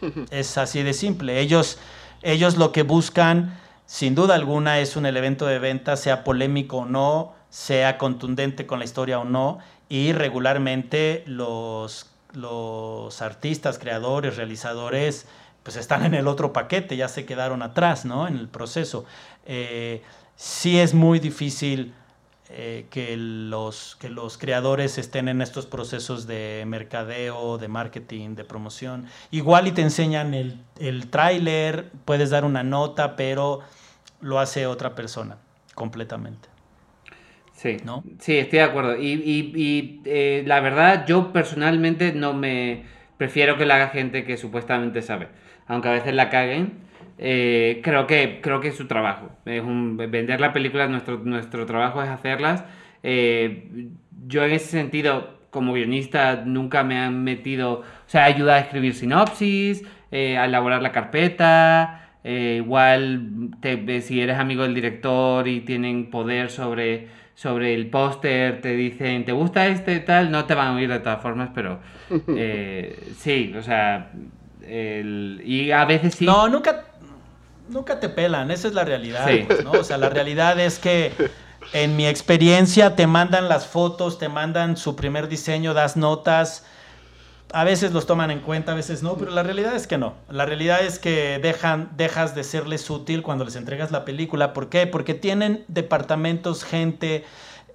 [0.30, 1.40] Es así de simple.
[1.40, 1.78] Ellos,
[2.22, 6.86] ellos lo que buscan, sin duda alguna, es un evento de venta, sea polémico o
[6.86, 15.26] no, sea contundente con la historia o no, y regularmente los, los artistas, creadores, realizadores,
[15.62, 18.26] pues están en el otro paquete, ya se quedaron atrás, ¿no?
[18.26, 19.04] En el proceso.
[19.46, 20.02] Eh,
[20.36, 21.94] sí es muy difícil
[22.50, 28.44] eh, que, los, que los creadores estén en estos procesos de mercadeo, de marketing, de
[28.44, 29.06] promoción.
[29.30, 33.60] Igual y te enseñan el, el tráiler, puedes dar una nota, pero
[34.20, 35.38] lo hace otra persona,
[35.74, 36.52] completamente.
[37.62, 38.02] Sí, ¿no?
[38.18, 38.96] sí, estoy de acuerdo.
[38.96, 42.82] Y, y, eh, la verdad, yo personalmente no me
[43.18, 45.28] prefiero que la haga gente que supuestamente sabe,
[45.66, 46.74] aunque a veces la caguen.
[47.18, 49.30] Eh, creo que creo que es su trabajo.
[49.44, 52.64] Es un, vender la película, nuestro, nuestro trabajo es hacerlas.
[53.02, 53.88] Eh,
[54.26, 58.94] yo en ese sentido, como guionista, nunca me han metido, o sea, ayuda a escribir
[58.94, 66.50] sinopsis, a elaborar la carpeta, igual te, si eres amigo del director y tienen poder
[66.50, 70.30] sobre sobre el póster, te dicen, ¿te gusta este tal?
[70.30, 71.80] No te van a oír de todas formas, pero
[72.36, 74.12] eh, sí, o sea,
[74.68, 76.24] y a veces sí.
[76.24, 76.84] No, nunca,
[77.68, 79.28] nunca te pelan, esa es la realidad.
[79.46, 79.72] Pues, ¿no?
[79.72, 81.12] O sea, la realidad es que
[81.72, 86.64] en mi experiencia te mandan las fotos, te mandan su primer diseño, das notas
[87.52, 90.14] a veces los toman en cuenta, a veces no, pero la realidad es que no.
[90.30, 94.54] La realidad es que dejan, dejas de serles útil cuando les entregas la película.
[94.54, 94.86] ¿Por qué?
[94.86, 97.24] Porque tienen departamentos, gente,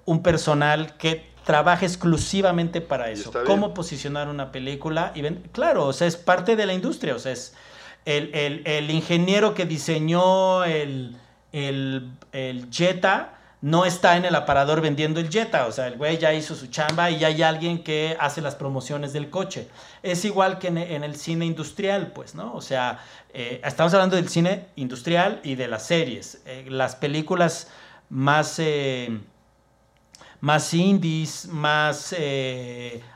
[0.06, 3.32] un personal que trabaja exclusivamente para eso.
[3.46, 5.14] Cómo posicionar una película.
[5.16, 7.16] Y ven, claro, o sea, es parte de la industria.
[7.16, 7.54] O sea, es
[8.04, 11.16] el, ingeniero que diseñó el,
[11.54, 16.18] el, el Jetta no está en el aparador vendiendo el Jetta, o sea, el güey
[16.18, 19.68] ya hizo su chamba y ya hay alguien que hace las promociones del coche.
[20.04, 22.54] Es igual que en, el cine industrial, pues, ¿no?
[22.54, 23.00] O sea,
[23.34, 26.42] eh, estamos hablando del cine industrial y de las series.
[26.46, 27.70] Eh, las películas
[28.10, 29.20] más, eh,
[30.42, 32.16] más indies, más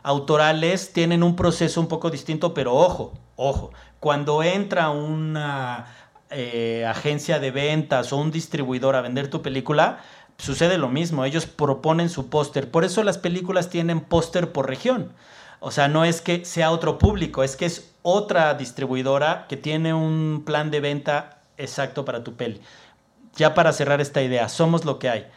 [0.03, 5.88] autorales, tienen un proceso un poco distinto, pero ojo, ojo, cuando entra una
[6.88, 9.99] agencia de ventas o un distribuidor a vender tu película,
[10.38, 12.71] sucede lo mismo, ellos proponen su póster.
[12.71, 15.13] Por eso las películas tienen póster por región.
[15.60, 19.93] O sea, no es que sea otro público, es que es otra distribuidora que tiene
[19.93, 22.60] un plan de venta exacto para tu peli.
[23.36, 25.27] Ya para cerrar esta idea, somos lo que hay.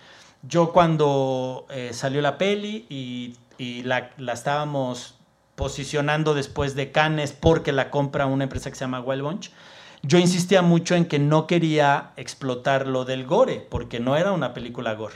[0.49, 3.35] Yo cuando eh, salió la peli y,
[3.83, 5.15] la, estábamos
[5.55, 9.51] posicionando después de Cannes porque la compra una empresa que se llama Wild Bunch,
[10.03, 14.53] yo insistía mucho en que no quería explotar lo del gore, porque no era una
[14.53, 15.15] película gore.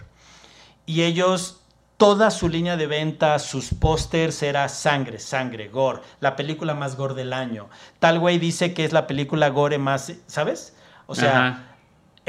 [0.86, 1.60] Y ellos,
[1.98, 7.14] toda su línea de venta, sus pósters era sangre, sangre, gore, la película más gore
[7.14, 7.68] del año.
[7.98, 10.74] Tal güey dice que es la película gore más, ¿sabes?
[11.06, 11.67] O sea,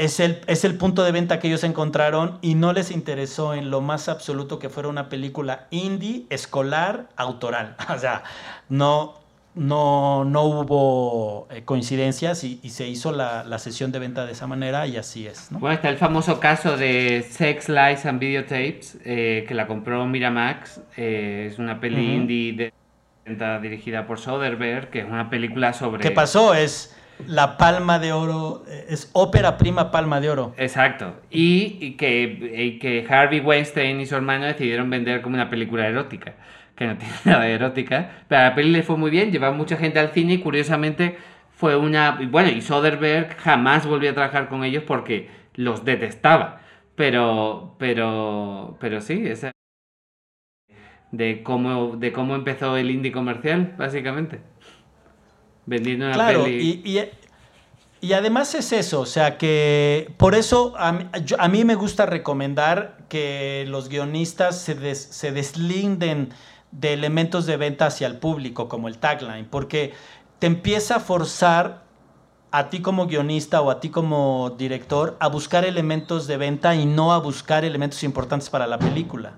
[0.00, 3.70] es el, es el punto de venta que ellos encontraron y no les interesó en
[3.70, 7.76] lo más absoluto que fuera una película indie, escolar, autoral.
[7.94, 8.22] O sea,
[8.70, 9.16] no,
[9.54, 14.86] no, no hubo eh, coincidencias y, se hizo la, sesión de venta de esa manera
[14.86, 15.48] y así es.
[15.50, 20.80] Bueno, está el famoso caso de Sex, Lies and Videotapes, eh, que la compró Miramax.
[20.96, 22.72] Eh, es una peli indie
[23.26, 26.00] de dirigida por Soderbergh, que es una película sobre...
[26.00, 26.54] ¿Qué pasó?
[26.54, 30.54] Es la palma de oro, es ópera prima palma de oro.
[30.56, 31.14] Exacto.
[31.30, 36.34] Y, que, que Harvey Weinstein y su hermano decidieron vender como una película erótica
[36.80, 39.54] que no tiene nada de erótica, pero a la peli le fue muy bien, llevaba
[39.54, 41.18] mucha gente al cine y curiosamente
[41.52, 42.18] fue una...
[42.30, 46.62] Bueno, y Soderbergh jamás volvió a trabajar con ellos porque los detestaba,
[46.96, 49.52] pero, pero, pero sí, esa...
[51.12, 54.40] De cómo, de cómo empezó el indie comercial, básicamente.
[55.70, 56.82] Vendiendo una claro, peli...
[56.84, 57.00] Y,
[58.02, 61.06] y, además es eso, o sea que por eso a mí,
[61.38, 66.30] a mí me gusta recomendar que los guionistas se, se deslinden
[66.72, 69.92] de elementos de venta hacia el público, como el tagline, porque
[70.40, 71.84] te empieza a forzar
[72.50, 76.86] a ti como guionista o a ti como director a buscar elementos de venta y
[76.86, 79.34] no a buscar elementos importantes para la película,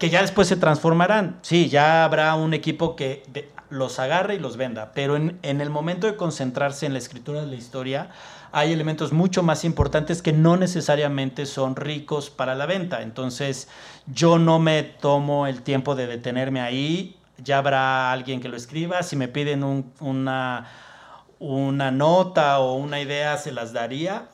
[0.00, 1.38] que ya después se transformarán.
[1.42, 3.22] Sí, ya habrá un equipo que
[3.70, 7.40] los agarre y los venda, pero en, en el momento de concentrarse en la escritura
[7.40, 8.10] de la historia,
[8.52, 13.02] hay elementos mucho más importantes que no necesariamente son ricos para la venta.
[13.02, 13.68] Entonces,
[14.06, 17.16] yo no me tomo el tiempo de detenerme ahí.
[17.38, 19.02] Ya habrá alguien que lo escriba.
[19.02, 19.62] Si me piden
[20.00, 20.66] una,
[21.38, 24.28] una nota o una idea, se las daría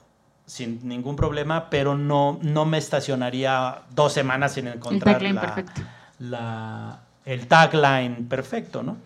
[0.46, 5.38] sin ningún problema, pero no, no me estacionaría dos semanas sin encontrar el
[6.20, 8.96] la, el tagline perfecto, ¿no?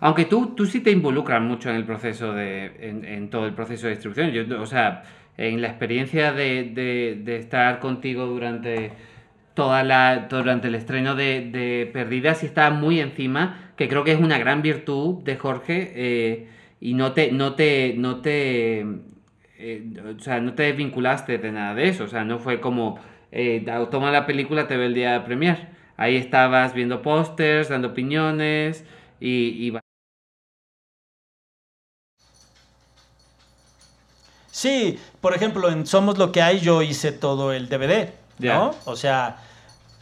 [0.00, 3.86] Aunque tú, tú sí te involucras mucho en el proceso de, en, todo el proceso
[3.86, 4.30] de distribución.
[4.30, 5.02] Yo, o sea,
[5.36, 8.92] en la experiencia de, estar contigo durante
[9.54, 14.12] toda la, durante el estreno de, de Perdidas y estaba muy encima, que creo que
[14.12, 16.48] es una gran virtud de Jorge, eh,
[16.80, 18.80] y no te, no te, no te,
[19.58, 19.84] eh,
[20.16, 22.98] o sea, no te desvinculaste de nada de eso, o sea, no fue como,
[23.32, 25.68] eh, toma la película, te ve el día de premier.
[25.96, 28.86] Ahí estabas viendo pósters, dando opiniones
[29.20, 29.70] y, y
[34.60, 38.12] Sí, por ejemplo, en Somos lo que hay yo hice todo el DVD,
[38.58, 38.74] ¿no?
[38.84, 39.38] O sea,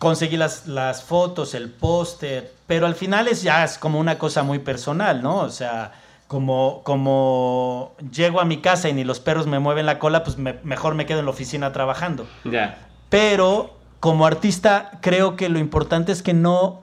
[0.00, 4.42] conseguí las, las fotos, el póster, pero al final es ya es como una cosa
[4.42, 5.36] muy personal, ¿no?
[5.42, 5.92] O sea,
[6.26, 10.38] como, como llego a mi casa y ni los perros me mueven la cola, pues
[10.38, 12.26] me- mejor me quedo en la oficina trabajando.
[12.44, 12.78] Ya.
[13.10, 16.80] Pero como artista creo que lo importante es que no,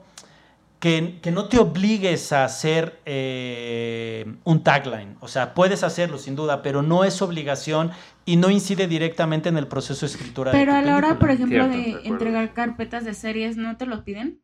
[0.86, 5.16] que, que no te obligues a hacer eh, un tagline.
[5.18, 7.90] O sea, puedes hacerlo sin duda, pero no es obligación
[8.24, 10.52] y no incide directamente en el proceso de escritura.
[10.52, 11.18] de Pero a la hora, película.
[11.18, 14.40] por ejemplo, Cierto, de entregar carpetas de series, ¿no te lo piden?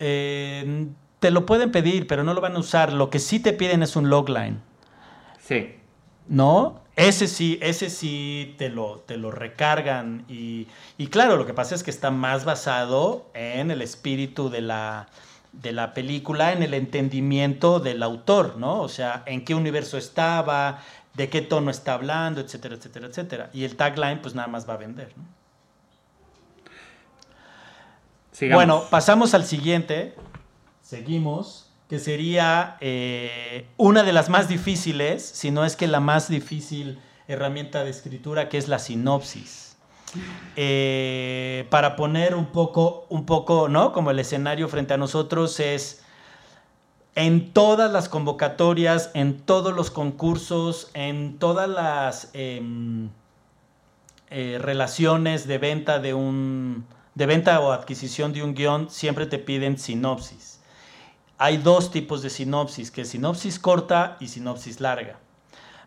[0.00, 0.88] Eh,
[1.20, 2.92] te lo pueden pedir, pero no lo van a usar.
[2.92, 4.60] Lo que sí te piden es un logline.
[5.38, 5.76] Sí.
[6.26, 6.79] ¿No?
[7.00, 10.24] Ese sí, ese sí te lo, te lo recargan.
[10.28, 14.60] Y, y claro, lo que pasa es que está más basado en el espíritu de
[14.60, 15.08] la,
[15.52, 18.80] de la película, en el entendimiento del autor, ¿no?
[18.80, 20.82] O sea, en qué universo estaba,
[21.14, 23.50] de qué tono está hablando, etcétera, etcétera, etcétera.
[23.52, 25.24] Y el tagline, pues nada más va a vender, ¿no?
[28.32, 28.58] Sigamos.
[28.58, 30.14] Bueno, pasamos al siguiente.
[30.82, 31.69] Seguimos.
[31.90, 37.00] Que sería eh, una de las más difíciles, si no es que la más difícil
[37.28, 39.76] herramienta de escritura, que es la sinopsis.
[40.56, 43.92] Eh, para poner un poco, un poco, ¿no?
[43.92, 46.02] Como el escenario frente a nosotros es
[47.14, 53.10] en todas las convocatorias, en todos los concursos, en todas las em,
[54.30, 59.38] eh, relaciones de venta de un de venta o adquisición de un guion, siempre te
[59.38, 60.49] piden sinopsis.
[61.42, 65.18] Hay dos tipos de sinopsis, que es sinopsis corta y sinopsis larga.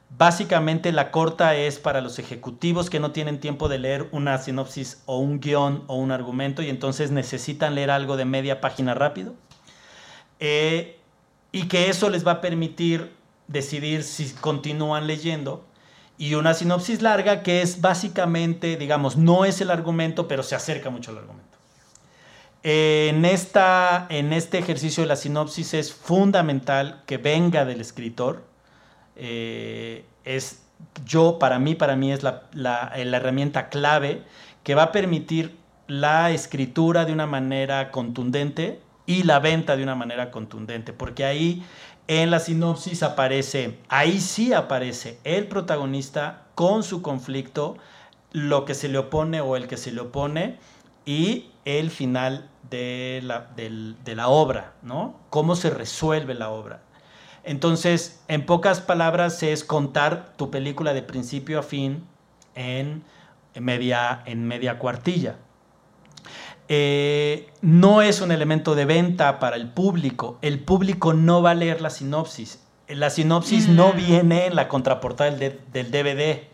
[0.10, 5.04] Básicamente la corta es para los ejecutivos que no tienen tiempo de leer una sinopsis
[5.06, 9.36] o un guion o un argumento y entonces necesitan leer algo de media página rápido.
[10.40, 11.00] Eh,
[11.52, 13.14] y que eso les va a permitir
[13.48, 15.68] decidir si continúan leyendo.
[16.18, 20.90] Y una sinopsis larga que es básicamente, digamos, no es el argumento, pero se acerca
[20.90, 21.53] mucho al argumento.
[22.64, 28.44] En, esta, en este ejercicio de la sinopsis es fundamental que venga del escritor.
[29.18, 30.64] Eh, es
[31.06, 34.24] yo, para mí, para mí es la, la- la herramienta clave
[34.64, 39.96] que va a permitir la escritura de una manera contundente y la venta de una
[39.96, 41.62] manera contundente, porque ahí
[42.08, 47.78] en la sinopsis aparece, ahí sí aparece el protagonista con su conflicto,
[48.32, 50.58] lo que se le opone o el que se le opone
[51.06, 55.20] y el final de la, de la obra, ¿no?
[55.30, 56.82] Cómo se resuelve la obra.
[57.44, 62.04] Entonces, en pocas palabras, es contar tu película de principio a fin
[62.56, 63.04] en
[63.56, 65.36] media, en media cuartilla.
[66.70, 70.38] Eh, no es un elemento de venta para el público.
[70.42, 72.64] El público no va a leer la sinopsis.
[72.88, 73.98] La sinopsis no Mm.
[73.98, 76.48] viene en la contraportada del, de- del DVD.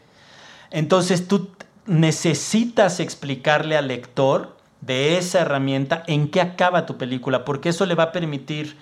[0.71, 1.49] Entonces tú
[1.85, 7.95] necesitas explicarle al lector de esa herramienta en qué acaba tu película, porque eso le
[7.95, 8.77] va a permitir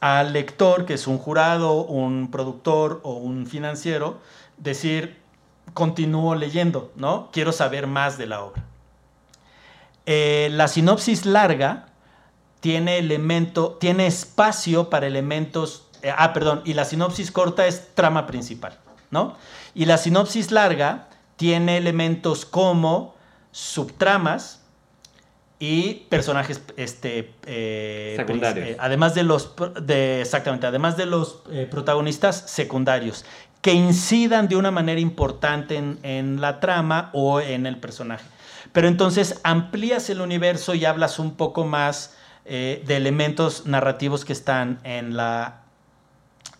[0.00, 4.18] al lector, que es un jurado, un productor o un financiero,
[4.58, 5.18] decir,
[5.72, 7.30] continúo leyendo, ¿no?
[7.32, 8.64] Quiero saber más de la obra.
[10.06, 11.86] Eh, la sinopsis larga
[12.60, 18.26] tiene elemento, tiene espacio para elementos, eh, ah, perdón, y la sinopsis corta es trama
[18.26, 18.78] principal,
[19.10, 19.36] ¿no?
[19.74, 23.14] Y la sinopsis larga tiene elementos como
[23.52, 24.62] subtramas
[25.58, 28.68] y personajes, este, eh, Secundarios.
[28.68, 33.24] eh, además de los, de, exactamente, además de los eh, protagonistas secundarios,
[33.62, 38.24] que incidan de una manera importante en, en la trama o en el personaje.
[38.72, 44.34] Pero entonces amplías el universo y hablas un poco más eh, de elementos narrativos que
[44.34, 45.62] están en la,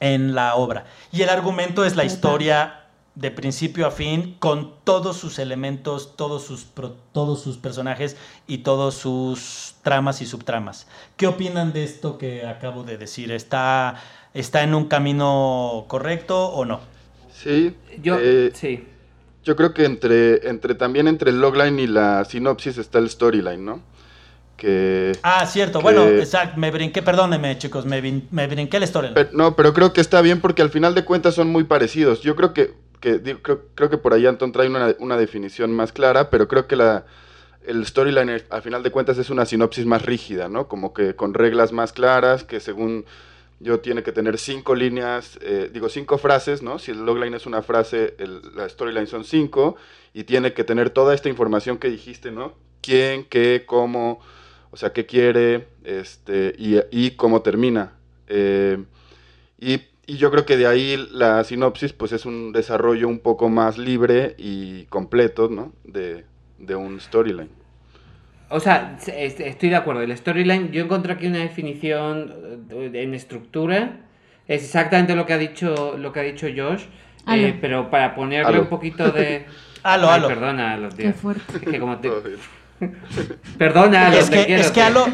[0.01, 0.87] en la obra.
[1.13, 2.84] Y el argumento es la historia
[3.15, 8.17] de principio a fin, con todos sus elementos, todos sus, pro- todos sus personajes
[8.48, 10.88] y todos sus tramas y subtramas.
[11.17, 13.31] ¿Qué opinan de esto que acabo de decir?
[13.31, 14.02] ¿Está,
[14.35, 16.81] está en un camino correcto o no?
[17.33, 17.77] Sí.
[18.02, 18.85] Yo, eh, sí.
[19.44, 23.65] Yo creo que entre, entre también entre el logline y la sinopsis está el storyline,
[23.65, 23.81] ¿no?
[24.56, 25.79] Que Ah, cierto.
[25.79, 26.58] que- Bueno, exacto.
[26.58, 27.85] Me brinqué, perdónenme, chicos.
[27.87, 28.00] Me,
[28.31, 29.12] me brinqué la historia.
[29.15, 32.21] Pero- no, pero creo que está bien porque al final de cuentas son muy parecidos.
[32.23, 32.73] Yo creo que,
[33.05, 37.05] que creo, que por ahí Anton trae una, definición más clara, pero creo que la,
[37.67, 40.69] el storyline eh, al final de cuentas es una sinopsis más rígida, ¿no?
[40.69, 43.05] Como que con reglas más claras, que según
[43.61, 46.79] yo tiene que tener cinco líneas, eh, digo cinco frases, ¿no?
[46.79, 48.15] Si el logline es una frase,
[48.55, 49.77] la storyline son cinco,
[50.15, 52.55] y tiene que tener toda esta información que dijiste, ¿no?
[52.81, 54.21] ¿Quién, qué, cómo,
[54.71, 57.92] o sea, qué quiere, este, y, y cómo termina.
[58.29, 58.83] Eh,
[59.59, 63.48] y y yo creo que de ahí la sinopsis pues es un desarrollo un poco
[63.48, 65.73] más libre y completo, ¿no?
[65.85, 66.25] De,
[66.59, 67.50] de un storyline.
[68.50, 70.02] O sea, estoy de acuerdo.
[70.02, 72.33] El storyline, yo encontré aquí una definición
[72.71, 74.00] eh, en estructura.
[74.46, 76.85] Es exactamente lo que ha dicho, lo que ha dicho Josh.
[77.27, 79.46] Eh, pero para ponerle un poquito de.
[79.83, 80.29] Aló, Ay, aló.
[80.29, 81.17] Perdona, los Qué días.
[81.17, 81.42] fuerte.
[81.57, 82.38] Es que como te- Joder.
[83.59, 85.07] Perdona, Alo, es te que, quiero, es que Alo,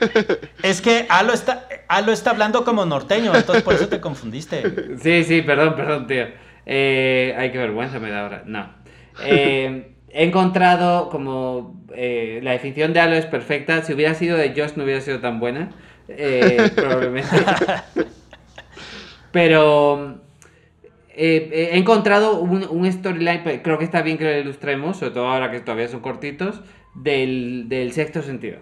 [0.62, 4.98] es que Alo está, Alo está hablando como norteño, entonces por eso te confundiste.
[5.00, 6.26] Sí, sí, perdón, perdón, tío.
[6.66, 8.42] Eh, ay, qué vergüenza me da ahora.
[8.46, 8.74] No.
[9.18, 13.82] Eh, he encontrado como eh, la definición de Halo es perfecta.
[13.82, 15.70] Si hubiera sido de Josh no hubiera sido tan buena.
[16.08, 17.28] eh, probablemente.
[19.30, 20.20] Pero
[21.10, 25.28] eh, he encontrado un, un storyline, creo que está bien que lo ilustremos, sobre todo
[25.28, 26.62] ahora que todavía son cortitos,
[26.94, 28.58] del, del sexto sentido.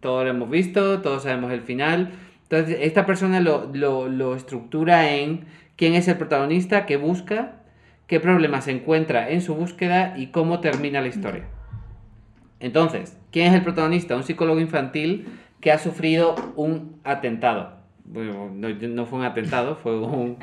[0.00, 2.10] Todos lo hemos visto, todos sabemos el final.
[2.44, 5.46] Entonces, esta persona lo, lo, lo estructura en
[5.76, 7.56] quién es el protagonista, qué busca,
[8.06, 11.44] qué problemas se encuentra en su búsqueda y cómo termina la historia.
[12.60, 14.16] Entonces, ¿quién es el protagonista?
[14.16, 15.28] Un psicólogo infantil
[15.60, 17.72] que ha sufrido un atentado.
[18.04, 20.36] Bueno, no, no fue un atentado, fue un...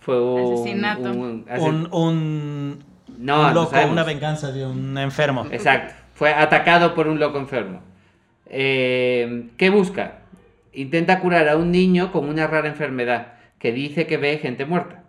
[0.00, 0.52] Fue un...
[0.54, 1.10] Asesinato.
[1.10, 2.78] un- ase- Un, un,
[3.18, 3.92] No, un no loco, sabemos.
[3.92, 5.46] una venganza de un enfermo.
[5.50, 5.94] Exacto.
[6.14, 7.80] Fue atacado por un loco enfermo.
[8.48, 10.18] Eh, ¿Qué busca?
[10.72, 15.04] Intenta curar a un niño con una rara enfermedad que dice que ve gente muerta.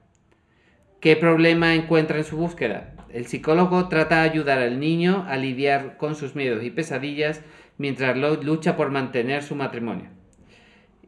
[1.00, 2.94] ¿Qué problema encuentra en su búsqueda?
[3.10, 7.42] El psicólogo trata de ayudar al niño a lidiar con sus miedos y pesadillas
[7.78, 10.10] mientras lucha por mantener su matrimonio.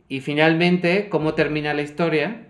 [0.08, 2.48] Y finalmente, ¿cómo termina la historia?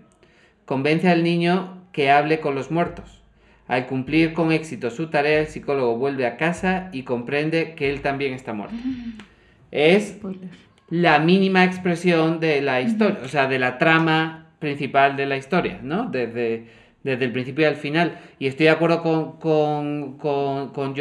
[0.64, 3.22] Convence al niño que hable con los muertos.
[3.66, 8.00] Al cumplir con éxito su tarea, el psicólogo vuelve a casa y comprende que él
[8.00, 8.76] también está muerto.
[9.70, 10.50] Es Spoiler.
[10.88, 15.80] la mínima expresión de la historia, o sea, de la trama principal de la historia,
[15.82, 16.06] ¿no?
[16.06, 16.66] Desde,
[17.02, 18.18] desde el principio al final.
[18.38, 20.94] Y estoy de acuerdo con, con, con, con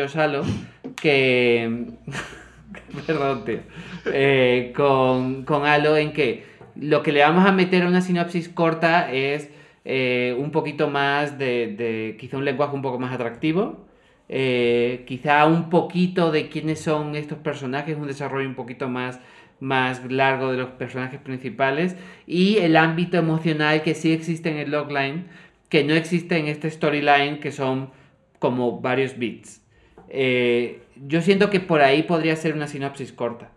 [0.95, 1.85] que...
[3.07, 3.59] Perdón, tío.
[4.05, 6.45] Eh, con, con en que
[6.75, 9.49] lo que le vamos a meter a una sinopsis corta es
[9.85, 13.88] eh, un poquito más de, de quizá un lenguaje un poco más atractivo,
[14.29, 19.19] eh, quizá un poquito de quiénes son estos personajes, un desarrollo un poquito más,
[19.59, 21.95] más largo de los personajes principales
[22.27, 25.25] y el ámbito emocional que sí existe en el logline,
[25.67, 27.89] que no existe en este storyline, que son
[28.37, 29.61] como varios bits.
[30.09, 33.49] Eh, yo siento que por ahí podría ser una sinopsis corta.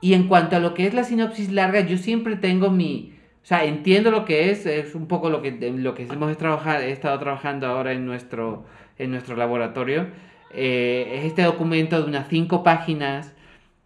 [0.00, 3.14] Y en cuanto a lo que es la sinopsis larga, yo siempre tengo mi...
[3.42, 7.18] O sea, entiendo lo que es, es un poco lo que, lo que hemos estado
[7.18, 8.64] trabajando ahora en nuestro,
[8.98, 10.06] en nuestro laboratorio.
[10.52, 13.34] Eh, es este documento de unas cinco páginas,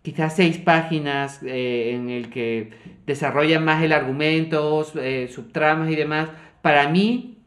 [0.02, 2.70] quizás seis páginas, eh, en el que
[3.06, 6.28] desarrollan más el argumento, eh, subtramas y demás.
[6.62, 7.38] Para mí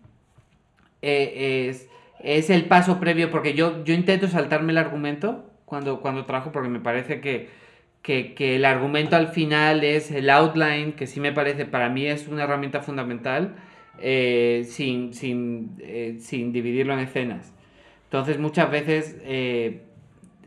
[1.01, 1.89] eh, es,
[2.19, 6.69] es el paso previo, porque yo, yo intento saltarme el argumento cuando, cuando trabajo, porque
[6.69, 7.49] me parece que,
[8.01, 12.05] que, que el argumento al final es el outline, que sí me parece, para mí
[12.05, 13.55] es una herramienta fundamental,
[13.99, 17.53] eh, sin, sin, eh, sin dividirlo en escenas.
[18.05, 19.83] Entonces muchas veces, eh,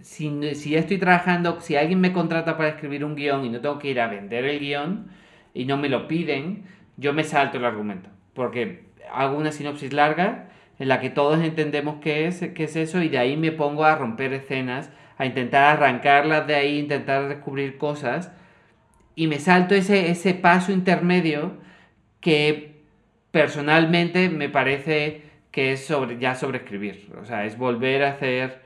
[0.00, 3.78] si, si estoy trabajando, si alguien me contrata para escribir un guion y no tengo
[3.78, 5.08] que ir a vender el guion
[5.54, 6.64] y no me lo piden,
[6.96, 11.96] yo me salto el argumento, porque hago una sinopsis larga en la que todos entendemos
[12.00, 15.76] qué es, qué es eso y de ahí me pongo a romper escenas, a intentar
[15.76, 18.30] arrancarlas de ahí, intentar descubrir cosas
[19.14, 21.54] y me salto ese, ese paso intermedio
[22.20, 22.75] que
[23.40, 25.20] personalmente me parece
[25.50, 28.62] que es sobre, ya sobreescribir, o sea, es volver a hacer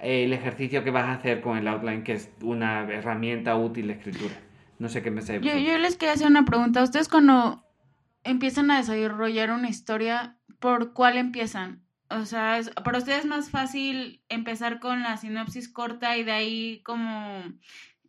[0.00, 3.94] el ejercicio que vas a hacer con el outline, que es una herramienta útil de
[3.94, 4.34] escritura.
[4.78, 5.40] No sé qué me sé.
[5.40, 6.82] Yo, yo les quería hacer una pregunta.
[6.82, 7.64] ¿Ustedes cuando
[8.24, 11.82] empiezan a desarrollar una historia, por cuál empiezan?
[12.10, 16.32] O sea, es- ¿para ustedes es más fácil empezar con la sinopsis corta y de
[16.32, 17.42] ahí como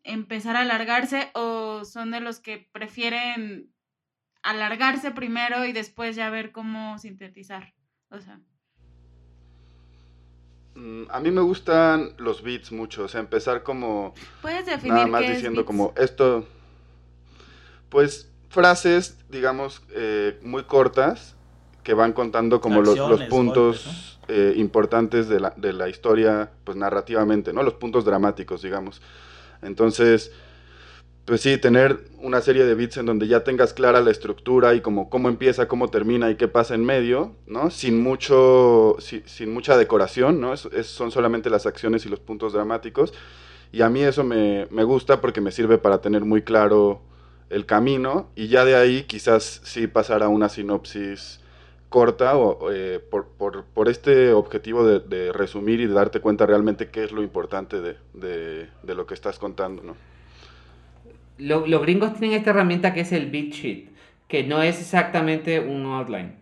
[0.03, 3.69] empezar a alargarse o son de los que prefieren
[4.43, 7.73] alargarse primero y después ya ver cómo sintetizar?
[8.09, 8.39] O sea,
[10.75, 15.07] Mm, A mí me gustan los beats mucho, o sea, empezar como puedes definir nada
[15.07, 15.65] más qué es diciendo beats?
[15.65, 16.47] como esto,
[17.89, 21.35] pues frases, digamos, eh, muy cortas
[21.83, 26.77] que van contando como los, los puntos eh, importantes de la, de la historia, pues
[26.77, 27.61] narrativamente, ¿no?
[27.63, 29.01] Los puntos dramáticos, digamos.
[29.61, 30.31] Entonces,
[31.25, 34.81] pues sí, tener una serie de beats en donde ya tengas clara la estructura y
[34.81, 37.69] como cómo empieza, cómo termina y qué pasa en medio, ¿no?
[37.71, 40.55] Sin mucho, si- sin mucha decoración, ¿no?
[40.57, 43.13] Son solamente las acciones y los puntos dramáticos.
[43.71, 47.01] Y a mí eso me, me gusta porque me sirve para tener muy claro
[47.49, 51.39] el camino y ya de ahí quizás sí pasar a una sinopsis
[51.89, 56.45] corta o, eh, por, por, por, este objetivo de, de, resumir y de darte cuenta
[56.47, 59.95] realmente qué es lo importante de, de, de lo que estás contando, ¿no?
[61.37, 63.89] Lo, los gringos tienen esta herramienta que es el beat sheet,
[64.27, 66.33] que no es exactamente un outline,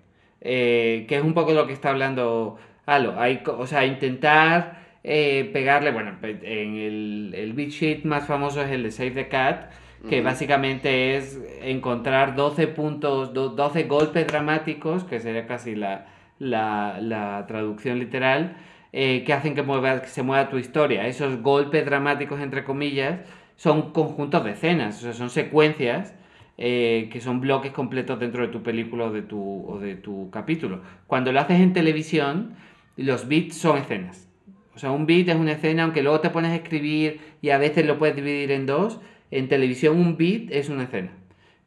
[0.41, 3.19] eh, que es un poco lo que está hablando Alo.
[3.19, 8.71] Hay, o sea, intentar eh, pegarle, bueno, en el, el beat sheet más famoso es
[8.71, 9.71] el de Save the Cat,
[10.09, 10.25] que uh -huh.
[10.25, 16.07] básicamente es encontrar 12 puntos, 12 golpes dramáticos, que sería casi la,
[16.39, 18.55] la, la traducción literal,
[18.93, 21.07] eh, que hacen que, mueva, que se mueva tu historia.
[21.07, 23.19] Esos golpes dramáticos, entre comillas,
[23.61, 26.15] son conjuntos de escenas, o sea, son secuencias
[26.57, 30.31] eh, que son bloques completos dentro de tu película o de tu, o de tu
[30.31, 30.81] capítulo.
[31.05, 32.55] Cuando lo haces en televisión,
[32.97, 34.27] los beats son escenas.
[34.73, 37.59] O sea, un beat es una escena, aunque luego te pones a escribir y a
[37.59, 38.99] veces lo puedes dividir en dos,
[39.29, 41.11] en televisión un beat es una escena.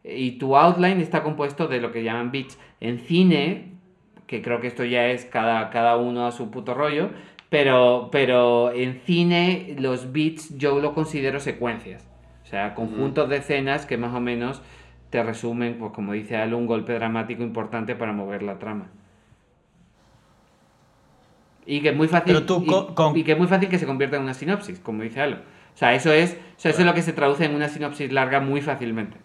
[0.02, 2.58] Y tu outline está compuesto de lo que llaman beats.
[2.80, 3.68] En cine,
[4.26, 7.10] que creo que esto ya es cada, cada uno a su puto rollo,
[7.54, 12.04] pero, pero en cine los beats yo lo considero secuencias.
[12.42, 14.60] O sea, conjuntos de escenas que más o menos
[15.10, 18.88] te resumen, pues como dice Alo, un golpe dramático importante para mover la trama.
[21.64, 23.16] Y que es muy fácil, tú, con...
[23.16, 25.36] y, que es muy fácil que se convierta en una sinopsis, como dice Alo.
[25.36, 28.10] O sea, eso es, o sea, eso es lo que se traduce en una sinopsis
[28.10, 29.16] larga muy fácilmente.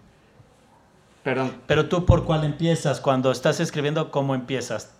[1.23, 1.53] Perdón.
[1.65, 4.98] Pero tú por cuál empiezas cuando estás escribiendo, ¿cómo empiezas?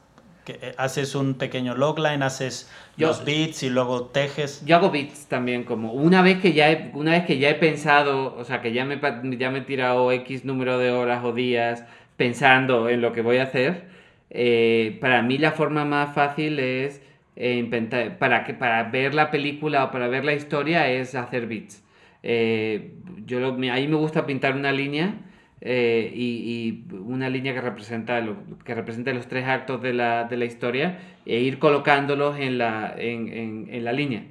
[0.53, 4.65] Que haces un pequeño logline, haces yo, los beats y luego tejes.
[4.65, 7.55] Yo hago beats también, como una vez que ya he, una vez que ya he
[7.55, 8.99] pensado, o sea, que ya me,
[9.37, 11.83] ya me he tirado X número de horas o días
[12.17, 13.83] pensando en lo que voy a hacer,
[14.29, 17.01] eh, para mí la forma más fácil es
[17.35, 21.47] eh, inventar, para, que, para ver la película o para ver la historia es hacer
[21.47, 21.83] beats.
[22.23, 22.93] Eh,
[23.25, 25.13] yo lo, ahí me gusta pintar una línea
[25.61, 30.23] eh, y, y, una línea que representa, lo, que representa los tres actos de la,
[30.23, 34.23] de la historia e ir colocándolos en la, en, en, en la línea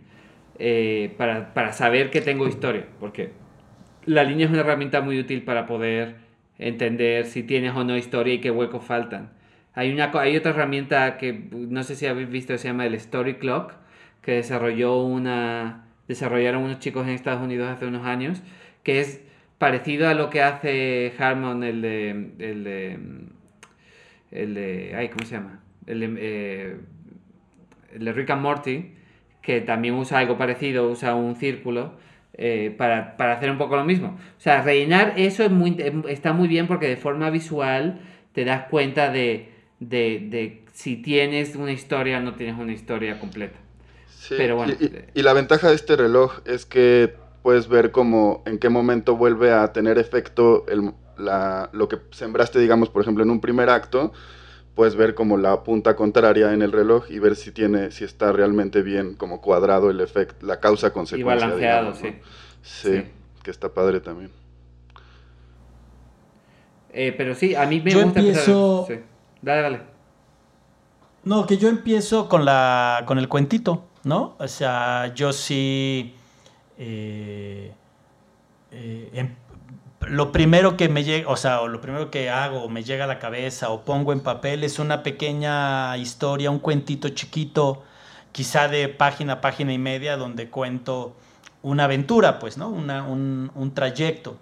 [0.59, 3.31] eh, para, para, saber que tengo historia, porque
[4.07, 6.17] la línea es una herramienta muy útil para poder
[6.59, 9.31] entender si tienes o no historia y qué huecos faltan.
[9.75, 13.35] Hay, una, hay otra herramienta que no sé si habéis visto, se llama el Story
[13.35, 13.75] Clock,
[14.23, 18.43] que desarrolló una, desarrollaron unos chicos en Estados Unidos hace unos años,
[18.83, 19.23] que es
[19.59, 22.11] parecido a lo que hace Harmon, el de.
[22.39, 22.99] El de.
[24.31, 24.95] El de.
[24.97, 25.61] Ay, ¿cómo se llama?
[25.87, 26.77] El de, eh,
[27.95, 28.95] el de Rick and Morty,
[29.43, 31.93] que también usa algo parecido, usa un círculo.
[32.41, 34.17] Eh, para, para, hacer un poco lo mismo.
[34.39, 35.77] O sea, rellenar eso es muy,
[36.09, 38.01] está muy bien porque de forma visual
[38.33, 39.49] te das cuenta de,
[39.81, 43.59] de, de si tienes una historia o no tienes una historia completa.
[44.07, 44.75] Sí, Pero bueno.
[44.79, 47.17] Y, y, y la ventaja de este reloj es que
[47.49, 52.59] puedes ver como en qué momento vuelve a tener efecto el, la, lo que sembraste,
[52.59, 54.13] digamos, por ejemplo, en un primer acto,
[54.75, 58.33] puedes ver como la punta contraria en el reloj y ver si tiene, si está
[58.33, 61.37] realmente bien como cuadrado el efecto, la causa consecuencia.
[61.37, 62.11] Y balanceado, digamos, ¿no?
[62.61, 62.91] sí.
[62.97, 63.05] sí.
[63.43, 64.31] que está padre también.
[66.93, 68.81] Eh, pero sí, a mí me yo gusta empiezo...
[68.81, 69.05] empezar...
[69.05, 69.11] sí.
[69.41, 69.81] Dale, dale.
[71.25, 74.37] No, que yo empiezo con la con el cuentito, ¿no?
[74.39, 76.15] O sea, yo sí
[76.79, 77.73] eh,
[78.71, 79.37] eh, en,
[80.07, 83.19] lo primero que me llega, o sea, lo primero que hago, me llega a la
[83.19, 87.83] cabeza, o pongo en papel, es una pequeña historia, un cuentito chiquito,
[88.33, 91.17] quizá de página página y media, donde cuento
[91.63, 92.69] una aventura, pues, ¿no?
[92.69, 94.39] Una, un, un, trayecto.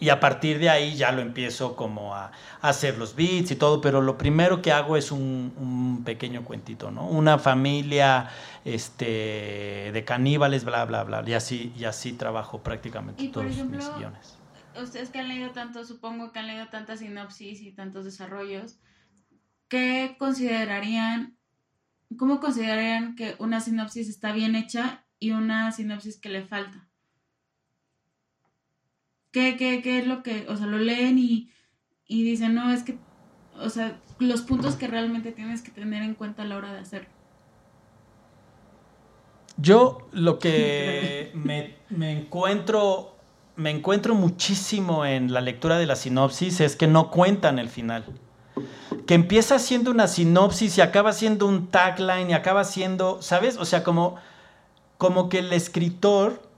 [0.00, 2.32] Y a partir de ahí ya lo empiezo como a,
[2.62, 6.42] a hacer los beats y todo, pero lo primero que hago es un, un pequeño
[6.42, 7.06] cuentito, ¿no?
[7.06, 8.30] Una familia
[8.64, 11.22] este, de caníbales, bla, bla, bla.
[11.26, 14.38] Y así, y así trabajo prácticamente todos ejemplo, mis guiones.
[14.80, 18.78] Ustedes que han leído tanto, supongo que han leído tantas sinopsis y tantos desarrollos,
[19.68, 21.36] ¿qué considerarían,
[22.18, 26.89] cómo considerarían que una sinopsis está bien hecha y una sinopsis que le falta?
[29.32, 31.50] ¿Qué, qué, qué es lo que, o sea, lo leen y,
[32.06, 32.98] y dicen, no, es que,
[33.60, 36.80] o sea, los puntos que realmente tienes que tener en cuenta a la hora de
[36.80, 37.08] hacerlo?
[39.56, 43.16] Yo lo que me, me, encuentro
[43.56, 48.04] me encuentro muchísimo en la lectura de la sinopsis es que no cuentan el final.
[49.06, 53.58] Que empieza siendo una sinopsis y acaba siendo un tagline y acaba siendo, ¿sabes?
[53.58, 54.16] O sea, como,
[54.98, 56.49] como que el escritor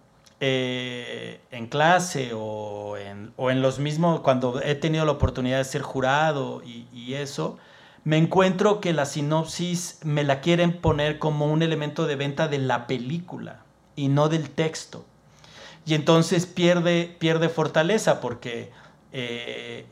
[0.45, 5.65] eh, en clase o en, o en, los mismos, cuando he tenido la oportunidad de
[5.65, 7.59] ser jurado y, y eso,
[8.03, 12.59] me encuentro que la sinopsis me la quieren poner como un elemento de venta de
[12.59, 13.61] la película
[13.95, 15.05] y no del texto.
[15.87, 18.73] Y entonces pierde, pierde fortaleza porque
[19.13, 19.87] eh,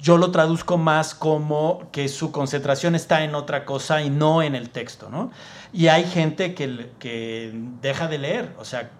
[0.00, 4.54] yo lo traduzco más como que su concentración está en otra cosa y no en
[4.54, 5.30] el texto, ¿no?
[5.70, 7.52] Y hay gente que, que
[7.82, 8.90] deja de leer, o sea,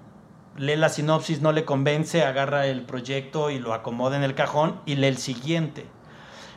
[0.56, 4.80] lee la sinopsis, no le convence, agarra el proyecto y lo acomoda en el cajón
[4.86, 5.86] y lee el siguiente.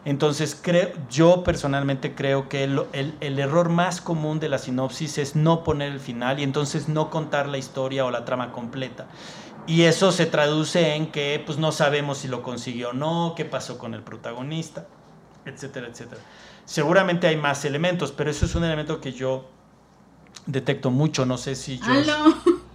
[0.05, 5.35] Entonces, creo, yo personalmente creo que el, el, error más común de la sinopsis es
[5.37, 9.07] no poner el final y entonces no contar la historia o la trama completa.
[9.65, 13.45] Y eso se traduce en que pues, no sabemos si lo consiguió o no, qué
[13.45, 14.87] pasó con el protagonista,
[15.45, 16.21] etcétera, etcétera.
[16.65, 19.49] Seguramente hay más elementos, pero eso es un elemento que yo
[20.45, 21.25] detecto mucho.
[21.25, 21.85] No sé si yo.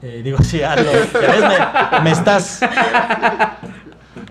[0.02, 0.90] Eh, digo, sí, aló.
[0.92, 2.60] Me, me, estás.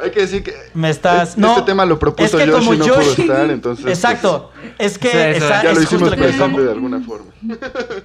[0.01, 2.85] Hay que decir que me estás, este no, tema lo propuso es que como no
[2.85, 3.85] pudo estar, entonces...
[3.87, 5.31] Exacto, pues, es que...
[5.31, 7.31] esa, ya lo es hicimos presente de alguna forma.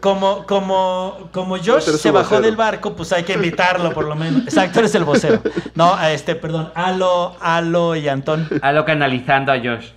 [0.00, 4.42] Como, como, como Josh se bajó del barco, pues hay que invitarlo por lo menos.
[4.44, 5.42] Exacto, eres el vocero.
[5.74, 8.48] No, este, perdón, Alo, Alo y Antón.
[8.62, 9.90] Alo canalizando a Josh.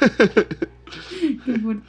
[1.44, 1.88] Qué fuerte.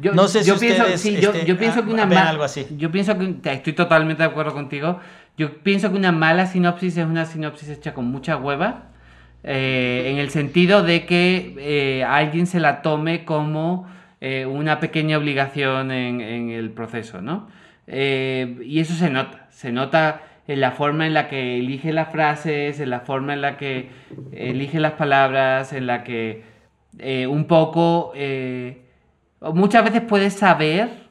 [0.00, 2.06] Yo, no sé si yo pienso, ustedes, sí, yo, este, yo, pienso ah, que una
[2.06, 2.66] ven algo así.
[2.76, 5.00] Yo pienso que estoy totalmente de acuerdo contigo.
[5.36, 8.88] Yo pienso que una mala sinopsis es una sinopsis hecha con mucha hueva.
[9.44, 13.86] eh, en el sentido de que eh, alguien se la tome como
[14.20, 17.48] eh, una pequeña obligación en, en el proceso, ¿no?
[17.86, 22.80] Y eso se nota, se nota en la forma en la que elige las frases,
[22.80, 23.88] en la forma en la que
[24.32, 26.42] elige las palabras, en la que
[27.28, 28.12] un poco...
[29.40, 31.08] muchas veces puedes saber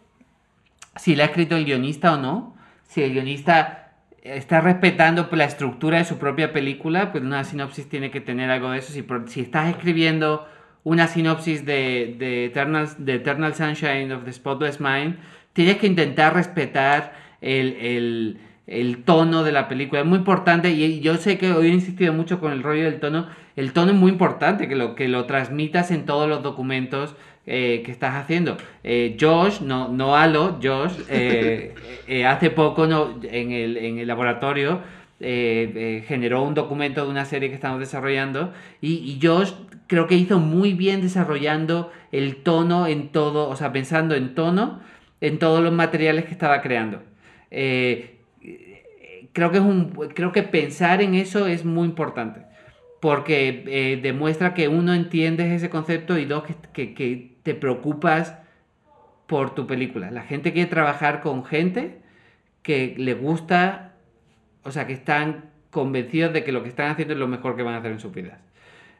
[0.95, 3.91] si la ha escrito el guionista o no, si el guionista
[4.23, 8.71] está respetando la estructura de su propia película, pues una sinopsis tiene que tener algo
[8.71, 8.91] de eso.
[8.91, 10.47] Si, si estás escribiendo
[10.83, 15.17] una sinopsis de, de, Eternal, de Eternal Sunshine of the Spotless Mind,
[15.53, 20.01] tienes que intentar respetar el, el- el tono de la película.
[20.01, 22.99] Es muy importante y yo sé que hoy he insistido mucho con el rollo del
[22.99, 23.27] tono.
[23.55, 27.15] El tono es muy importante, que lo, que lo transmitas en todos los documentos
[27.47, 28.57] eh, que estás haciendo.
[28.83, 31.73] Eh, Josh, no, no Alo, Josh, eh,
[32.07, 34.81] eh, hace poco no, en, el, en el laboratorio
[35.19, 39.51] generó un documento de una serie que estamos desarrollando y, y Josh
[39.87, 44.79] creo que hizo muy bien desarrollando el tono en todo, o sea, pensando en tono
[45.19, 47.01] en todos los materiales que estaba creando.
[49.33, 52.41] Creo que es un creo que pensar en eso es muy importante
[52.99, 58.25] porque eh, demuestra que uno entiendes ese concepto y dos que, que- que te preocupas
[59.31, 61.81] por tu película la gente quiere trabajar con gente
[62.61, 63.93] que le gusta
[64.63, 67.63] o sea que están convencidos de que lo que están haciendo es lo mejor que
[67.63, 68.39] van a hacer en sus vidas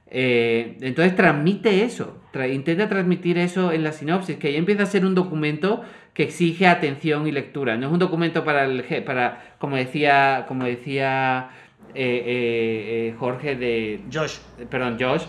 [0.09, 4.85] Eh, entonces transmite eso, tra- intenta transmitir eso en la sinopsis, que ya empieza a
[4.85, 5.81] ser un documento
[6.15, 7.75] que exige atención y lectura.
[7.75, 8.77] No es un documento para el
[9.09, 9.25] para
[9.59, 11.49] como decía como decía
[11.93, 14.35] eh, eh, eh, Jorge de Josh.
[14.71, 15.25] perdón Josh,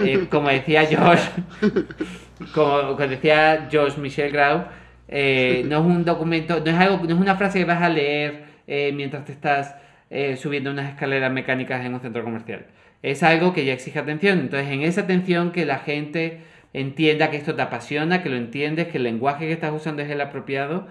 [0.00, 1.20] eh, como decía Josh,
[2.54, 4.64] como, decía Josh Michel Grau,
[5.08, 7.88] eh, no es un documento, no es algo, no es una frase que vas a
[7.88, 9.76] leer eh, mientras te estás
[10.10, 12.66] eh, subiendo unas escaleras mecánicas en un centro comercial.
[13.02, 14.40] Es algo que ya exige atención.
[14.40, 16.40] Entonces, en esa atención que la gente
[16.72, 20.10] entienda que esto te apasiona, que lo entiendes, que el lenguaje que estás usando es
[20.10, 20.88] el apropiado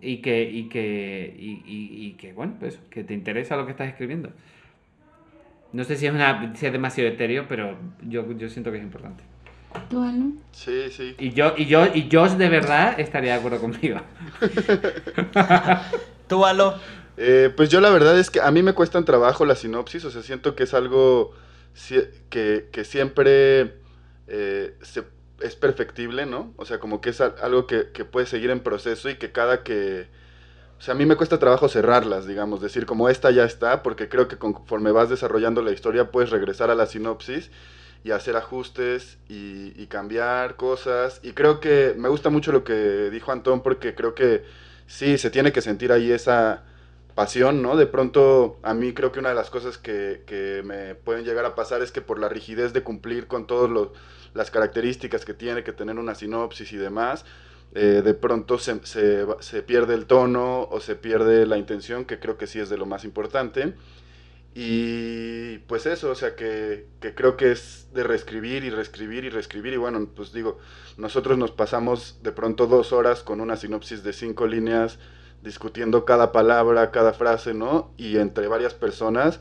[0.00, 3.88] y que, y que, y- y que bueno, pues que te interesa lo que estás
[3.88, 4.30] escribiendo.
[5.72, 8.82] No sé si es, una, si es demasiado etéreo, pero yo, yo siento que es
[8.82, 9.22] importante.
[9.90, 10.38] ¿Tú, Alu?
[10.52, 11.14] Sí, sí.
[11.18, 14.00] Y yo, y yo, y Josh de verdad estaría de acuerdo conmigo.
[16.28, 16.74] Tú, Alo.
[17.16, 20.10] Eh, pues yo la verdad es que a mí me cuestan trabajo la sinopsis, o
[20.10, 21.34] sea, siento que es algo
[21.74, 23.74] si- que, que siempre
[24.28, 25.04] eh, se-
[25.40, 26.54] es perfectible, ¿no?
[26.56, 29.32] O sea, como que es al- algo que, que puede seguir en proceso y que
[29.32, 30.06] cada que...
[30.78, 34.08] O sea, a mí me cuesta trabajo cerrarlas, digamos, decir como esta ya está, porque
[34.08, 37.50] creo que conforme vas desarrollando la historia puedes regresar a la sinopsis
[38.04, 41.20] y hacer ajustes y, cambiar cosas.
[41.22, 44.44] Y creo que me gusta mucho lo que dijo Antón porque creo que
[44.86, 46.62] sí, se tiene que sentir ahí esa
[47.14, 47.76] pasión, ¿no?
[47.76, 51.44] De pronto, a mí creo que una de las cosas que, que me pueden llegar
[51.44, 53.70] a pasar es que por la rigidez de cumplir con todas
[54.34, 57.24] las características que tiene que tener una sinopsis y demás,
[57.74, 62.18] eh, de pronto se, se se pierde el tono o se pierde la intención, que
[62.18, 63.74] creo que sí es de lo más importante.
[64.54, 69.30] Y pues eso, o sea, que, que creo que es de reescribir y reescribir y
[69.30, 69.74] reescribir.
[69.74, 70.58] Y bueno, pues digo,
[70.96, 74.98] nosotros nos pasamos de pronto dos horas con una sinopsis de cinco líneas
[75.42, 77.92] discutiendo cada palabra, cada frase, ¿no?
[77.96, 79.40] Y entre varias personas.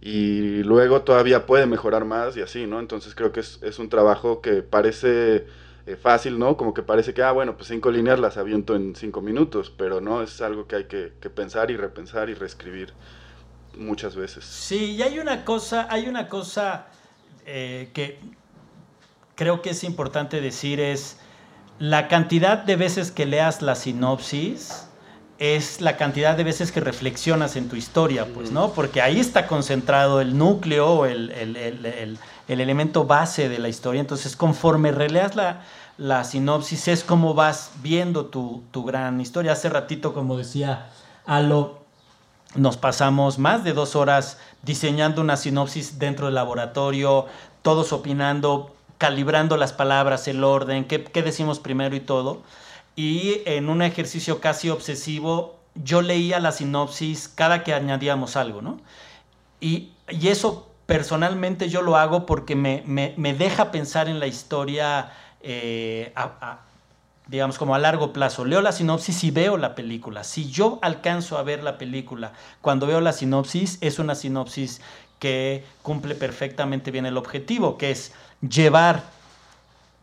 [0.00, 2.80] Y luego todavía puede mejorar más y así, ¿no?
[2.80, 5.46] Entonces creo que es, es un trabajo que parece
[5.86, 6.56] eh, fácil, ¿no?
[6.56, 10.00] Como que parece que, ah, bueno, pues cinco líneas las aviento en cinco minutos, pero
[10.00, 12.92] no, es algo que hay que, que pensar y repensar y reescribir.
[13.76, 14.44] muchas veces.
[14.44, 16.86] Sí, y hay una cosa, hay una cosa
[17.46, 18.18] eh, que
[19.34, 21.16] creo que es importante decir es
[21.78, 24.86] la cantidad de veces que leas la sinopsis
[25.38, 28.72] es la cantidad de veces que reflexionas en tu historia, pues, ¿no?
[28.74, 32.18] Porque ahí está concentrado el núcleo, el, el, el,
[32.48, 34.00] el elemento base de la historia.
[34.00, 35.62] Entonces, conforme releas la,
[35.98, 39.52] la sinopsis, es como vas viendo tu, tu, gran historia.
[39.52, 40.90] Hace ratito, como decía
[41.26, 41.78] Alo,
[42.54, 47.26] nos pasamos más de dos horas diseñando una sinopsis dentro del laboratorio,
[47.62, 52.42] todos opinando, calibrando las palabras, el orden, qué, qué decimos primero y todo.
[52.94, 58.78] Y en un ejercicio casi obsesivo, yo leía la sinopsis cada que añadíamos algo, ¿no?
[59.60, 64.26] Y, y eso personalmente yo lo hago porque me, me, me deja pensar en la
[64.26, 66.58] historia, eh, a,
[67.28, 68.44] digamos, como a largo plazo.
[68.44, 70.22] Leo la sinopsis y veo la película.
[70.22, 74.82] Si yo alcanzo a ver la película cuando veo la sinopsis, es una sinopsis
[75.18, 78.12] que cumple perfectamente bien el objetivo, que es
[78.46, 79.02] llevar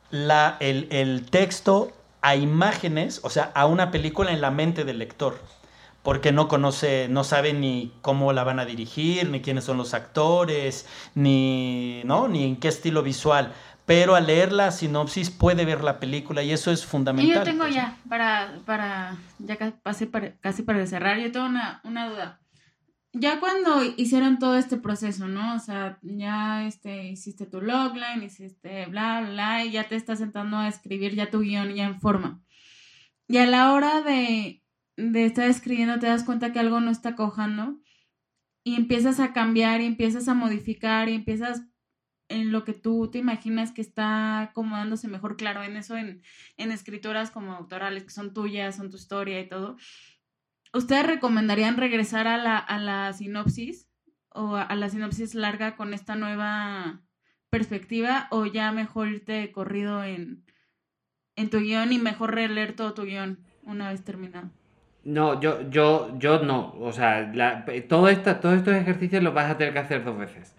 [0.10, 1.92] la, el, el texto
[2.24, 5.38] a imágenes, o sea, a una película en la mente del lector,
[6.04, 9.94] porque no conoce, no sabe ni cómo la van a dirigir, ni quiénes son los
[9.94, 12.28] actores, ni, ¿no?
[12.28, 13.54] ni en qué estilo visual.
[13.86, 17.32] Pero al leer la sinopsis puede ver la película y eso es fundamental.
[17.32, 21.82] Y yo tengo ya, para, para ya casi para, casi para cerrar, yo tengo una,
[21.84, 22.40] una duda.
[23.12, 25.56] Ya cuando hicieron todo este proceso, ¿no?
[25.56, 30.20] O sea, ya este, hiciste tu logline, hiciste bla, bla, bla, y ya te estás
[30.20, 32.40] sentando a escribir ya tu guion ya en forma.
[33.28, 34.62] Y a la hora de,
[35.00, 37.80] de estar escribiendo te das cuenta que algo no está cojando
[38.64, 41.64] y empiezas a cambiar y empiezas a modificar y empiezas
[42.28, 46.22] en lo que tú te imaginas que está acomodándose mejor, claro, en eso, en,
[46.58, 49.78] en escritoras como autorales que son tuyas, son tu historia y todo
[50.72, 53.90] ¿Ustedes recomendarían regresar a la, a la sinopsis
[54.30, 57.02] o a, a, la sinopsis larga con esta nueva
[57.50, 60.46] perspectiva o ya mejor irte corrido en,
[61.36, 64.52] en tu guion y mejor releer todo tu guion una vez terminado?
[65.10, 66.76] No, yo, yo, yo no.
[66.80, 70.18] O sea, la, todo esta, todos estos ejercicios los vas a tener que hacer dos
[70.18, 70.56] veces.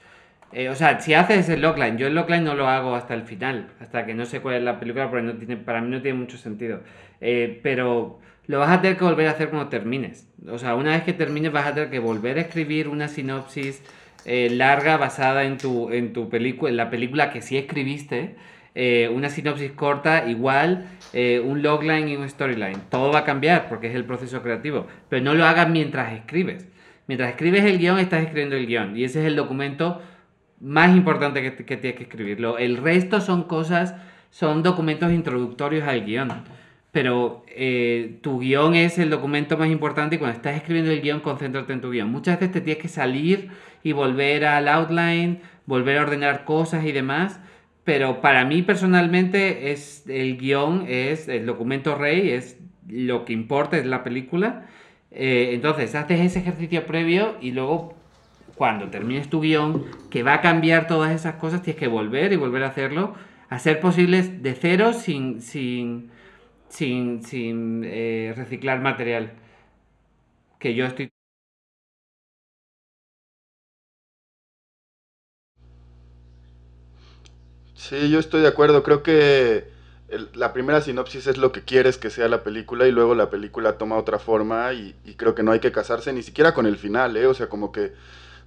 [0.53, 3.23] Eh, o sea, si haces el logline, yo el logline no lo hago hasta el
[3.23, 6.03] final, hasta que no sé cuál es la película, porque no tiene, para mí no
[6.03, 6.81] tiene mucho sentido.
[7.21, 10.29] Eh, pero lo vas a tener que volver a hacer cuando termines.
[10.49, 13.85] O sea, una vez que termines vas a tener que volver a escribir una sinopsis
[14.25, 18.35] eh, larga basada en tu, en tu película, en la película que sí escribiste.
[18.75, 22.81] Eh, una sinopsis corta, igual, eh, un logline y un storyline.
[22.89, 24.87] Todo va a cambiar porque es el proceso creativo.
[25.09, 26.67] Pero no lo hagas mientras escribes.
[27.07, 28.97] Mientras escribes el guion, estás escribiendo el guion.
[28.97, 30.01] Y ese es el documento
[30.61, 32.59] más importante que, que tienes que escribirlo.
[32.59, 33.95] El resto son cosas,
[34.31, 36.31] son documentos introductorios al guion
[36.93, 41.21] pero eh, tu guion es el documento más importante y cuando estás escribiendo el guion,
[41.21, 42.11] concéntrate en tu guion.
[42.11, 43.51] Muchas veces te tienes que salir
[43.83, 47.41] y volver al outline, volver a ordenar cosas y demás,
[47.85, 52.59] pero para mí personalmente es el guion, es el documento rey, es
[52.89, 54.67] lo que importa, es la película.
[55.11, 57.95] Eh, entonces, haces ese ejercicio previo y luego
[58.57, 62.37] cuando termines tu guion, que va a cambiar todas esas cosas, tienes que volver y
[62.37, 63.15] volver a hacerlo,
[63.49, 65.41] hacer posibles de cero sin...
[65.41, 66.11] sin
[66.71, 69.33] sin, sin eh, reciclar material.
[70.59, 71.11] Que yo estoy...
[77.81, 78.83] Sí, yo estoy de acuerdo.
[78.83, 79.71] Creo que
[80.35, 83.79] la primera sinopsis es lo que quieres que sea la película y luego la película
[83.79, 86.77] toma otra forma y, y, creo que no hay que casarse ni siquiera con el
[86.77, 87.27] final, ¿eh?
[87.27, 87.95] O sea, como que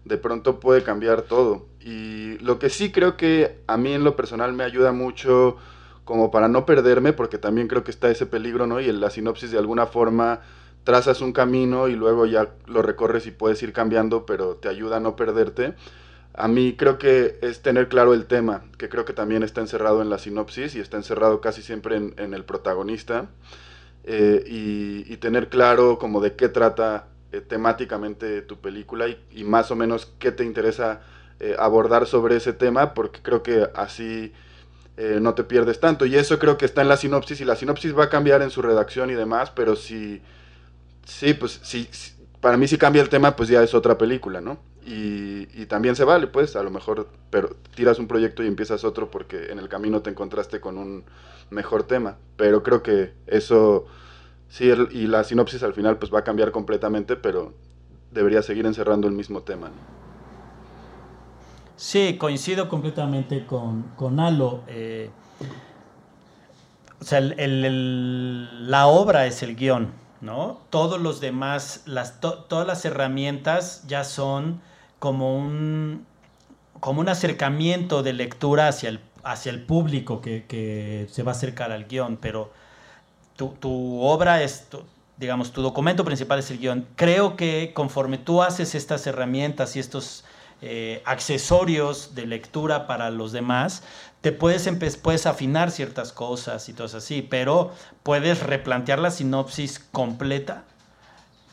[0.05, 1.65] de pronto puede cambiar todo.
[1.81, 5.57] Y lo que sí creo que a mí en lo personal me ayuda mucho
[6.05, 8.79] como para no perderme, porque también creo que está ese peligro, ¿no?
[8.81, 10.41] Y en la sinopsis de alguna forma
[10.83, 14.97] trazas un camino y luego ya lo recorres y puedes ir cambiando, pero te ayuda
[14.97, 15.73] a no perderte.
[16.35, 20.01] A mí creo que es tener claro el tema, que creo que también está encerrado
[20.01, 23.29] en la sinopsis y está encerrado casi siempre en, en el protagonista.
[24.05, 29.45] Eh, y, y, tener claro como de qué trata eh, temáticamente tu película y, y,
[29.45, 30.99] más o menos qué te interesa
[31.39, 34.33] eh, abordar sobre ese tema, porque creo que así
[34.97, 36.05] eh, no te pierdes tanto.
[36.05, 38.49] Y eso creo que está en la sinopsis y la sinopsis va a cambiar en
[38.49, 40.21] su redacción y demás, pero si,
[41.05, 44.41] sí, pues si, si para mí si cambia el tema, pues ya es otra película,
[44.41, 44.59] ¿no?
[44.85, 49.09] Y, también se vale, pues, a lo mejor, pero tiras un proyecto y empiezas otro
[49.09, 51.03] porque en el camino te encontraste con un
[51.49, 52.17] mejor tema.
[52.35, 53.85] Pero creo que eso,
[54.49, 57.53] sí, y la sinopsis al final pues va a cambiar completamente, pero
[58.11, 60.03] debería seguir encerrando el mismo tema, ¿no?
[61.75, 64.63] Sí, coincido completamente con, con Alo.
[64.67, 65.09] Eh,
[67.01, 70.61] o sea, el, la obra es el guion, ¿no?
[70.69, 74.61] Todos los demás, las, todas las herramientas ya son
[75.03, 76.05] como un,
[76.79, 81.73] como un acercamiento de lectura hacia el, hacia el público que, se va a acercar
[81.73, 82.53] al guion, pero
[83.35, 84.69] tu, tu obra es,
[85.17, 86.87] digamos, tu documento principal es el guion.
[86.95, 90.23] Creo que conforme tú haces estas herramientas y estos
[90.61, 93.83] eh, accesorios de lectura para los demás,
[94.21, 97.73] te puedes, puedes afinar ciertas cosas y todo así, pero
[98.03, 100.63] puedes replantear la sinopsis completa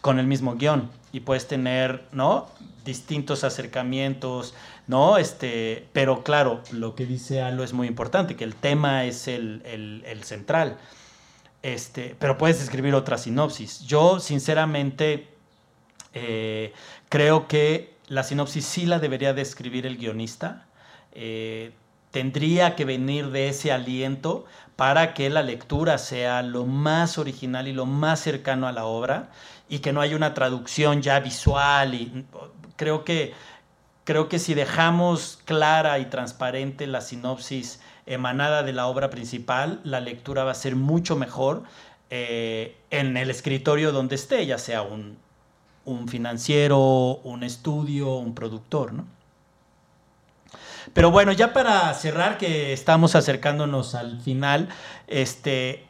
[0.03, 2.49] con el mismo guion y puedes tener, ¿no?
[2.85, 4.55] distintos acercamientos,
[4.87, 5.19] ¿no?
[5.19, 9.63] Este, pero claro, lo que dice Alo es muy importante, que el tema es el,
[9.65, 10.79] el central.
[11.63, 13.81] Este, pero puedes escribir otra sinopsis.
[13.81, 15.29] Yo, sinceramente,
[16.15, 16.73] eh,
[17.09, 20.67] creo que la sinopsis sí la debería de escribir el guionista.
[21.13, 21.73] Eh,
[22.11, 24.47] tendría que venir de ese aliento
[24.77, 29.31] para que la lectura sea lo más original y lo más cercano a la obra
[29.71, 31.95] y que no haya una traducción ya visual.
[31.95, 32.27] Y
[32.77, 33.33] creo que,
[34.05, 40.01] creo que si dejamos clara y transparente la sinopsis emanada de la obra principal, la
[40.01, 41.63] lectura va a ser mucho mejor
[42.11, 45.17] eh, en el escritorio donde esté, ya sea un,
[46.09, 49.07] financiero, un estudio, un productor, ¿no?
[50.93, 54.69] Pero bueno, ya para cerrar, que estamos acercándonos al final,
[55.07, 55.87] este,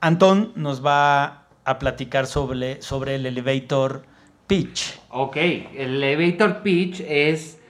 [0.00, 4.04] Antón nos va a platicar sobre, sobre el elevator
[4.46, 4.98] pitch.
[5.10, 7.60] Ok, el elevator pitch es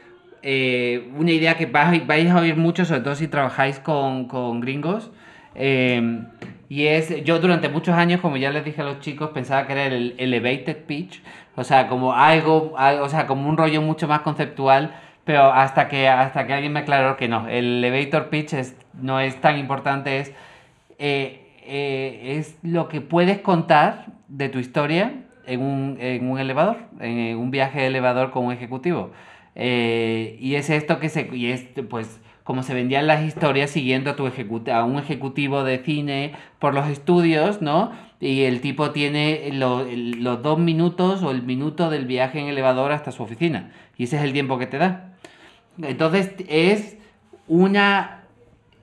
[0.42, 5.10] eh, una idea que vais, a oír mucho, sobre todo si trabajáis con, gringos.
[5.54, 6.22] Eh,
[6.68, 9.72] y es, yo durante muchos años, como ya les dije a los chicos, pensaba que
[9.72, 11.22] era el elevated pitch,
[11.56, 14.94] o sea, como algo, o sea, como un rollo mucho más conceptual,
[15.24, 18.54] pero hasta que, hasta que alguien me aclaró que no, el elevator pitch
[19.00, 20.32] no es tan importante, es,
[20.98, 27.36] eh, es lo que puedes contar de tu historia en un, en un elevador, en
[27.36, 29.10] un viaje de elevador con un ejecutivo.
[29.54, 31.28] Eh, y es esto que se...
[31.32, 34.26] Y es, pues, como se vendían las historias siguiendo a, tu
[34.72, 37.92] a un ejecutivo de cine por los estudios, ¿no?
[38.20, 43.12] Y el tipo tiene los dos minutos o el minuto del viaje en elevador hasta
[43.12, 43.70] su oficina.
[43.98, 45.12] Y ese es el tiempo que te da.
[45.82, 46.96] Entonces es
[47.48, 48.22] una,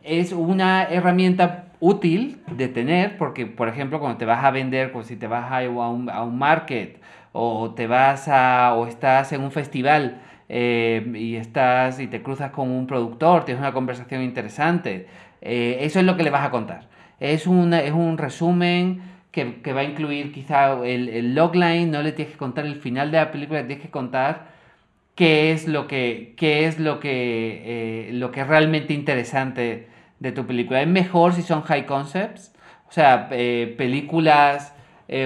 [0.04, 5.04] es una herramienta útil de tener porque, por ejemplo, cuando te vas a vender, como
[5.04, 7.00] si te vas a, un, a un market
[7.32, 12.52] o te vas a, o estás en un festival eh, y estás y te cruzas
[12.52, 15.08] con un productor, tienes una conversación interesante.
[15.42, 16.88] Eh, eso es lo que le vas a contar.
[17.20, 22.02] Es, una, es un resumen que, que, va a incluir quizá el, el, logline, no
[22.02, 24.48] le tienes que contar el final de la película, le tienes que contar
[25.14, 29.88] qué es lo que, qué es lo que, eh, lo que es realmente interesante
[30.20, 30.82] de tu película.
[30.82, 32.54] Es mejor si son high concepts,
[32.88, 34.74] o sea, películas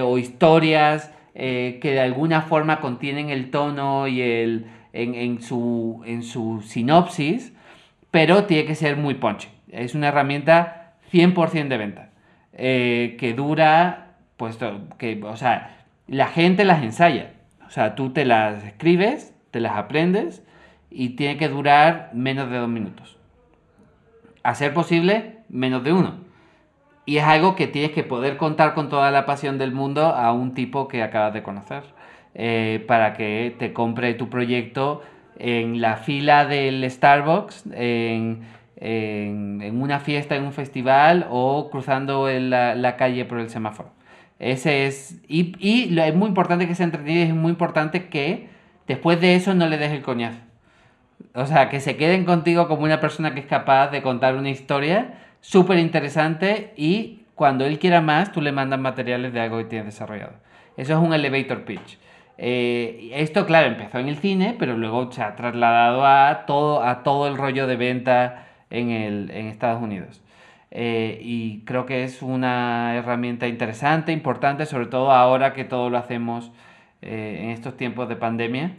[0.02, 6.62] o historias que de alguna forma contienen el tono y el, en, su, en su
[6.62, 7.52] sinopsis,
[8.10, 9.48] pero tiene que ser muy punchy.
[9.70, 12.10] Es una herramienta 100% de venta,
[12.52, 14.58] eh, que dura, pues,
[14.98, 15.76] que, o sea,
[16.06, 17.34] la gente las ensaya.
[17.66, 20.42] O sea, tú te las escribes, te las aprendes
[20.90, 23.16] y tiene que durar menos de dos minutos.
[24.42, 26.14] A ser posible, menos de uno.
[27.06, 30.32] Y es algo que tienes que poder contar con toda la pasión del mundo a
[30.32, 31.82] un tipo que acabas de conocer.
[32.34, 35.02] Eh, para que te compre tu proyecto
[35.36, 38.44] en la fila del Starbucks, en,
[38.80, 43.90] una fiesta, en un festival o cruzando la, calle por el semáforo.
[44.38, 45.20] Ese es.
[45.28, 48.48] Y, y es muy importante que se entretenido es muy importante que
[48.86, 50.38] después de eso no le des el coñazo.
[51.34, 54.50] O sea, que se queden contigo como una persona que es capaz de contar una
[54.50, 59.64] historia súper interesante y cuando él quiera más, tú le mandas materiales de algo que
[59.64, 60.34] tienes desarrollado.
[60.76, 61.98] Eso es un elevator pitch.
[62.36, 67.02] Eh, esto, claro, empezó en el cine, pero luego se ha trasladado a todo, a
[67.02, 70.22] todo el rollo de venta en, el, en Estados Unidos.
[70.70, 75.98] Eh, y creo que es una herramienta interesante, importante, sobre todo ahora que todo lo
[75.98, 76.52] hacemos
[77.02, 78.72] eh, en estos tiempos de pandemia.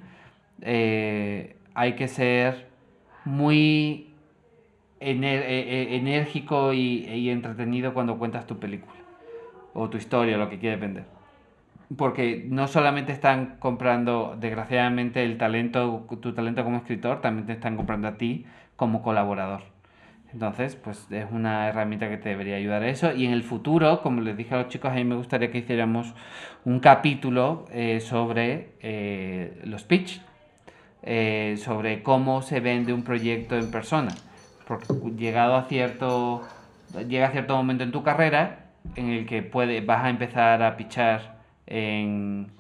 [1.74, 2.67] Hay que ser
[3.26, 4.13] muy
[4.99, 8.99] enérgico y, y entretenido cuando cuentas tu película
[9.74, 11.05] o tu historia, lo que quieres vender
[11.97, 17.76] porque no solamente están comprando, desgraciadamente, el talento, tu talento como escritor, también te están
[17.76, 18.45] comprando a ti
[18.76, 19.63] como colaborador.
[20.34, 23.13] Entonces, pues es una herramienta que te debería ayudar a eso.
[23.13, 25.57] Y en el futuro, como les dije a los chicos, a mí me gustaría que
[25.57, 26.13] hiciéramos
[26.63, 30.22] un capítulo eh, sobre eh, los pitch,
[31.04, 34.12] eh, sobre cómo se vende un proyecto en persona.
[34.68, 34.88] Porque
[35.18, 36.41] llegado a cierto,
[37.08, 40.78] llega a cierto momento en tu carrera en el que puede, vas a empezar a
[40.78, 42.52] pitchar en,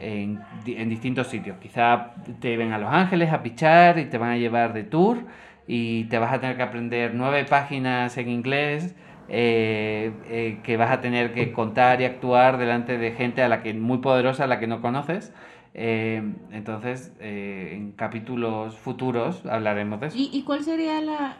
[0.00, 1.58] en distintos sitios.
[1.58, 5.18] Quizá te ven a Los Ángeles a pichar y te van a llevar de tour
[5.66, 8.94] y te vas a tener que aprender nueve páginas en inglés
[9.28, 13.62] eh, eh, que vas a tener que contar y actuar delante de gente a la
[13.62, 15.32] que muy poderosa a la que no conoces.
[15.74, 20.16] Eh, entonces, eh, en capítulos futuros hablaremos de eso.
[20.16, 21.38] ¿Y, y cuál sería la...?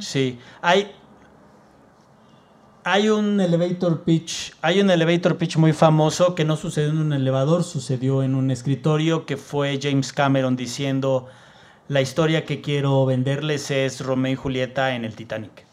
[0.00, 0.90] Sí, hay,
[2.84, 7.12] hay un elevator pitch, hay un elevator pitch muy famoso que no sucedió en un
[7.12, 11.26] elevador, sucedió en un escritorio que fue James Cameron diciendo
[11.88, 15.66] la historia que quiero venderles es Romeo y Julieta en el Titanic.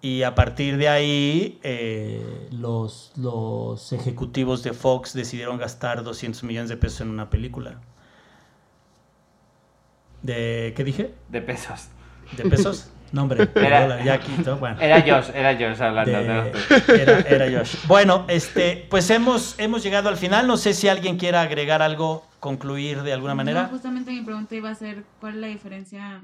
[0.00, 6.68] Y a partir de ahí, eh, los, los ejecutivos de Fox decidieron gastar 200 millones
[6.68, 7.80] de pesos en una película.
[10.22, 11.14] ¿De qué dije?
[11.28, 11.88] De pesos.
[12.36, 12.90] ¿De pesos?
[13.10, 14.78] No, hombre, de Era- ya quito, bueno.
[14.82, 16.10] Era Josh, era Josh hablando.
[16.12, 17.76] De- de- era, era Josh.
[17.86, 20.46] Bueno, este, pues hemos, hemos llegado al final.
[20.46, 23.68] No sé si alguien quiera agregar algo, concluir de alguna No, manera.
[23.68, 26.22] justamente mi pregunta iba a ser cuál es la diferencia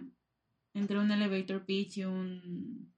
[0.74, 2.92] entre un elevator pitch y un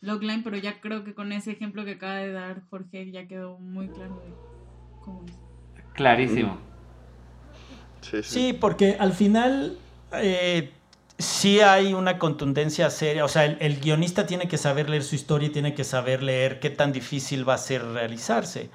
[0.00, 3.58] logline, pero ya creo que con ese ejemplo que acaba de dar Jorge ya quedó
[3.58, 4.32] muy claro de
[5.04, 5.32] cómo es.
[5.94, 6.58] Clarísimo.
[8.00, 8.22] Sí, sí.
[8.22, 9.76] Sí, porque al final
[10.12, 10.70] eh,
[11.18, 13.24] sí hay una contundencia seria.
[13.24, 16.22] O sea, el, el guionista tiene que saber leer su historia y tiene que saber
[16.22, 18.70] leer qué tan difícil va a ser realizarse.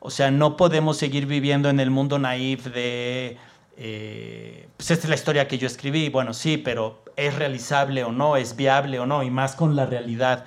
[0.00, 3.38] O sea, no podemos seguir viviendo en el mundo naif de...
[3.78, 6.10] eh, pues esta es la historia que yo escribí.
[6.10, 8.36] Bueno, sí, pero ¿es realizable o no?
[8.36, 9.22] ¿Es viable o no?
[9.22, 10.44] Y más con la realidad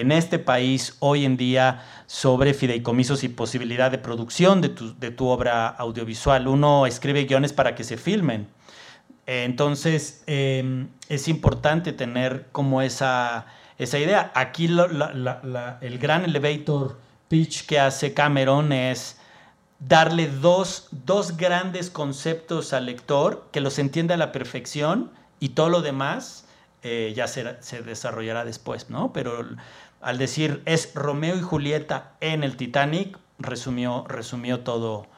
[0.00, 5.10] en este país hoy en día sobre fideicomisos y posibilidad de producción de tu, de
[5.10, 6.48] tu obra audiovisual.
[6.48, 8.48] Uno escribe guiones para que se filmen.
[9.26, 13.46] Entonces, eh, es importante tener como esa,
[13.78, 14.30] esa idea.
[14.34, 19.18] Aquí el gran elevator pitch que hace Cameron es
[19.80, 25.68] darle dos, dos grandes conceptos al lector que los entienda a la perfección y todo
[25.68, 26.45] lo demás
[26.88, 29.12] eh, ya se desarrollará después, ¿no?
[29.12, 29.44] Pero
[30.00, 35.08] al decir es Romeo y Julieta en el Titanic, resumió, resumió todo,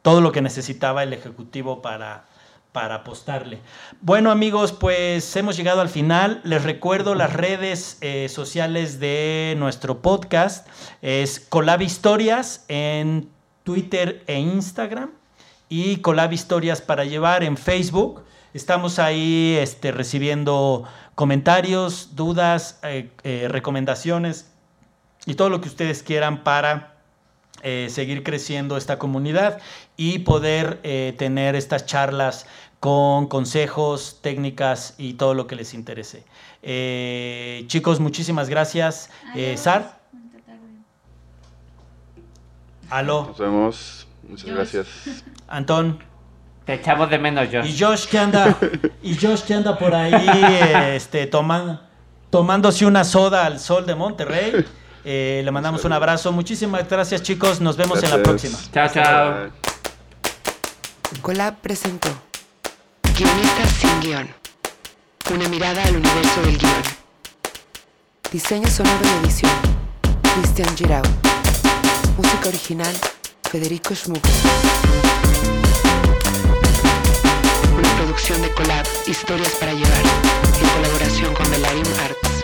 [0.00, 2.24] todo lo que necesitaba el ejecutivo para,
[2.72, 3.60] para apostarle.
[4.00, 6.40] Bueno amigos, pues hemos llegado al final.
[6.44, 10.66] Les recuerdo las redes eh, sociales de nuestro podcast.
[11.02, 13.28] Es Colab Historias en
[13.64, 15.10] Twitter e Instagram
[15.68, 18.22] y Colab Historias para llevar en Facebook.
[18.54, 20.84] Estamos ahí este, recibiendo
[21.18, 24.52] comentarios, dudas, eh, eh, recomendaciones
[25.26, 26.94] y todo lo que ustedes quieran para
[27.64, 29.58] eh, seguir creciendo esta comunidad
[29.96, 32.46] y poder eh, tener estas charlas
[32.78, 36.22] con consejos, técnicas y todo lo que les interese.
[36.62, 39.10] Eh, chicos, muchísimas gracias.
[39.34, 39.56] Eh.
[39.56, 39.98] Sar,
[42.90, 44.06] aló, Nos vemos.
[44.22, 44.86] Muchas gracias.
[45.48, 46.07] Antón.
[46.68, 47.64] Te echamos de menos, Josh.
[47.66, 48.54] Y Josh que anda,
[49.02, 50.12] y Josh que anda por ahí
[50.94, 51.80] este, toman-
[52.28, 54.66] tomándose una soda al sol de Monterrey.
[55.02, 56.30] Eh, le mandamos un abrazo.
[56.30, 57.62] Muchísimas gracias chicos.
[57.62, 58.58] Nos vemos en la próxima.
[58.70, 59.48] Chao, chao.
[61.22, 62.10] Colab presentó
[63.16, 64.28] Guionistas sin guion.
[65.34, 66.82] Una mirada al universo del guion.
[68.30, 69.52] Diseño sonoro y edición.
[70.34, 71.02] Cristian Girau.
[72.18, 72.94] Música original.
[73.50, 74.22] Federico Schmuck.
[78.18, 80.02] Producción de Colab Historias para llevar.
[80.60, 82.42] En colaboración con Belarim Arts.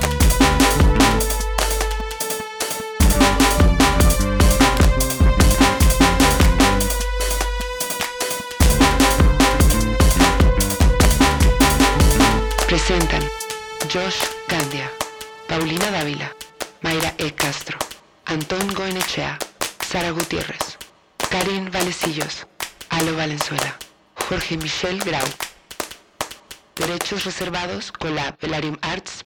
[12.68, 13.28] Presentan
[13.92, 14.14] Josh
[14.46, 14.88] Candia,
[15.48, 16.32] Paulina Dávila,
[16.82, 17.32] Mayra E.
[17.32, 17.78] Castro,
[18.26, 19.36] Antón Goenechea,
[19.90, 20.78] Sara Gutiérrez,
[21.30, 22.46] Karin Valecillos,
[22.90, 23.76] Alo Valenzuela,
[24.28, 25.26] Jorge Michel Grau.
[26.76, 29.22] Derechos reservados, Colab, Velarium Arts,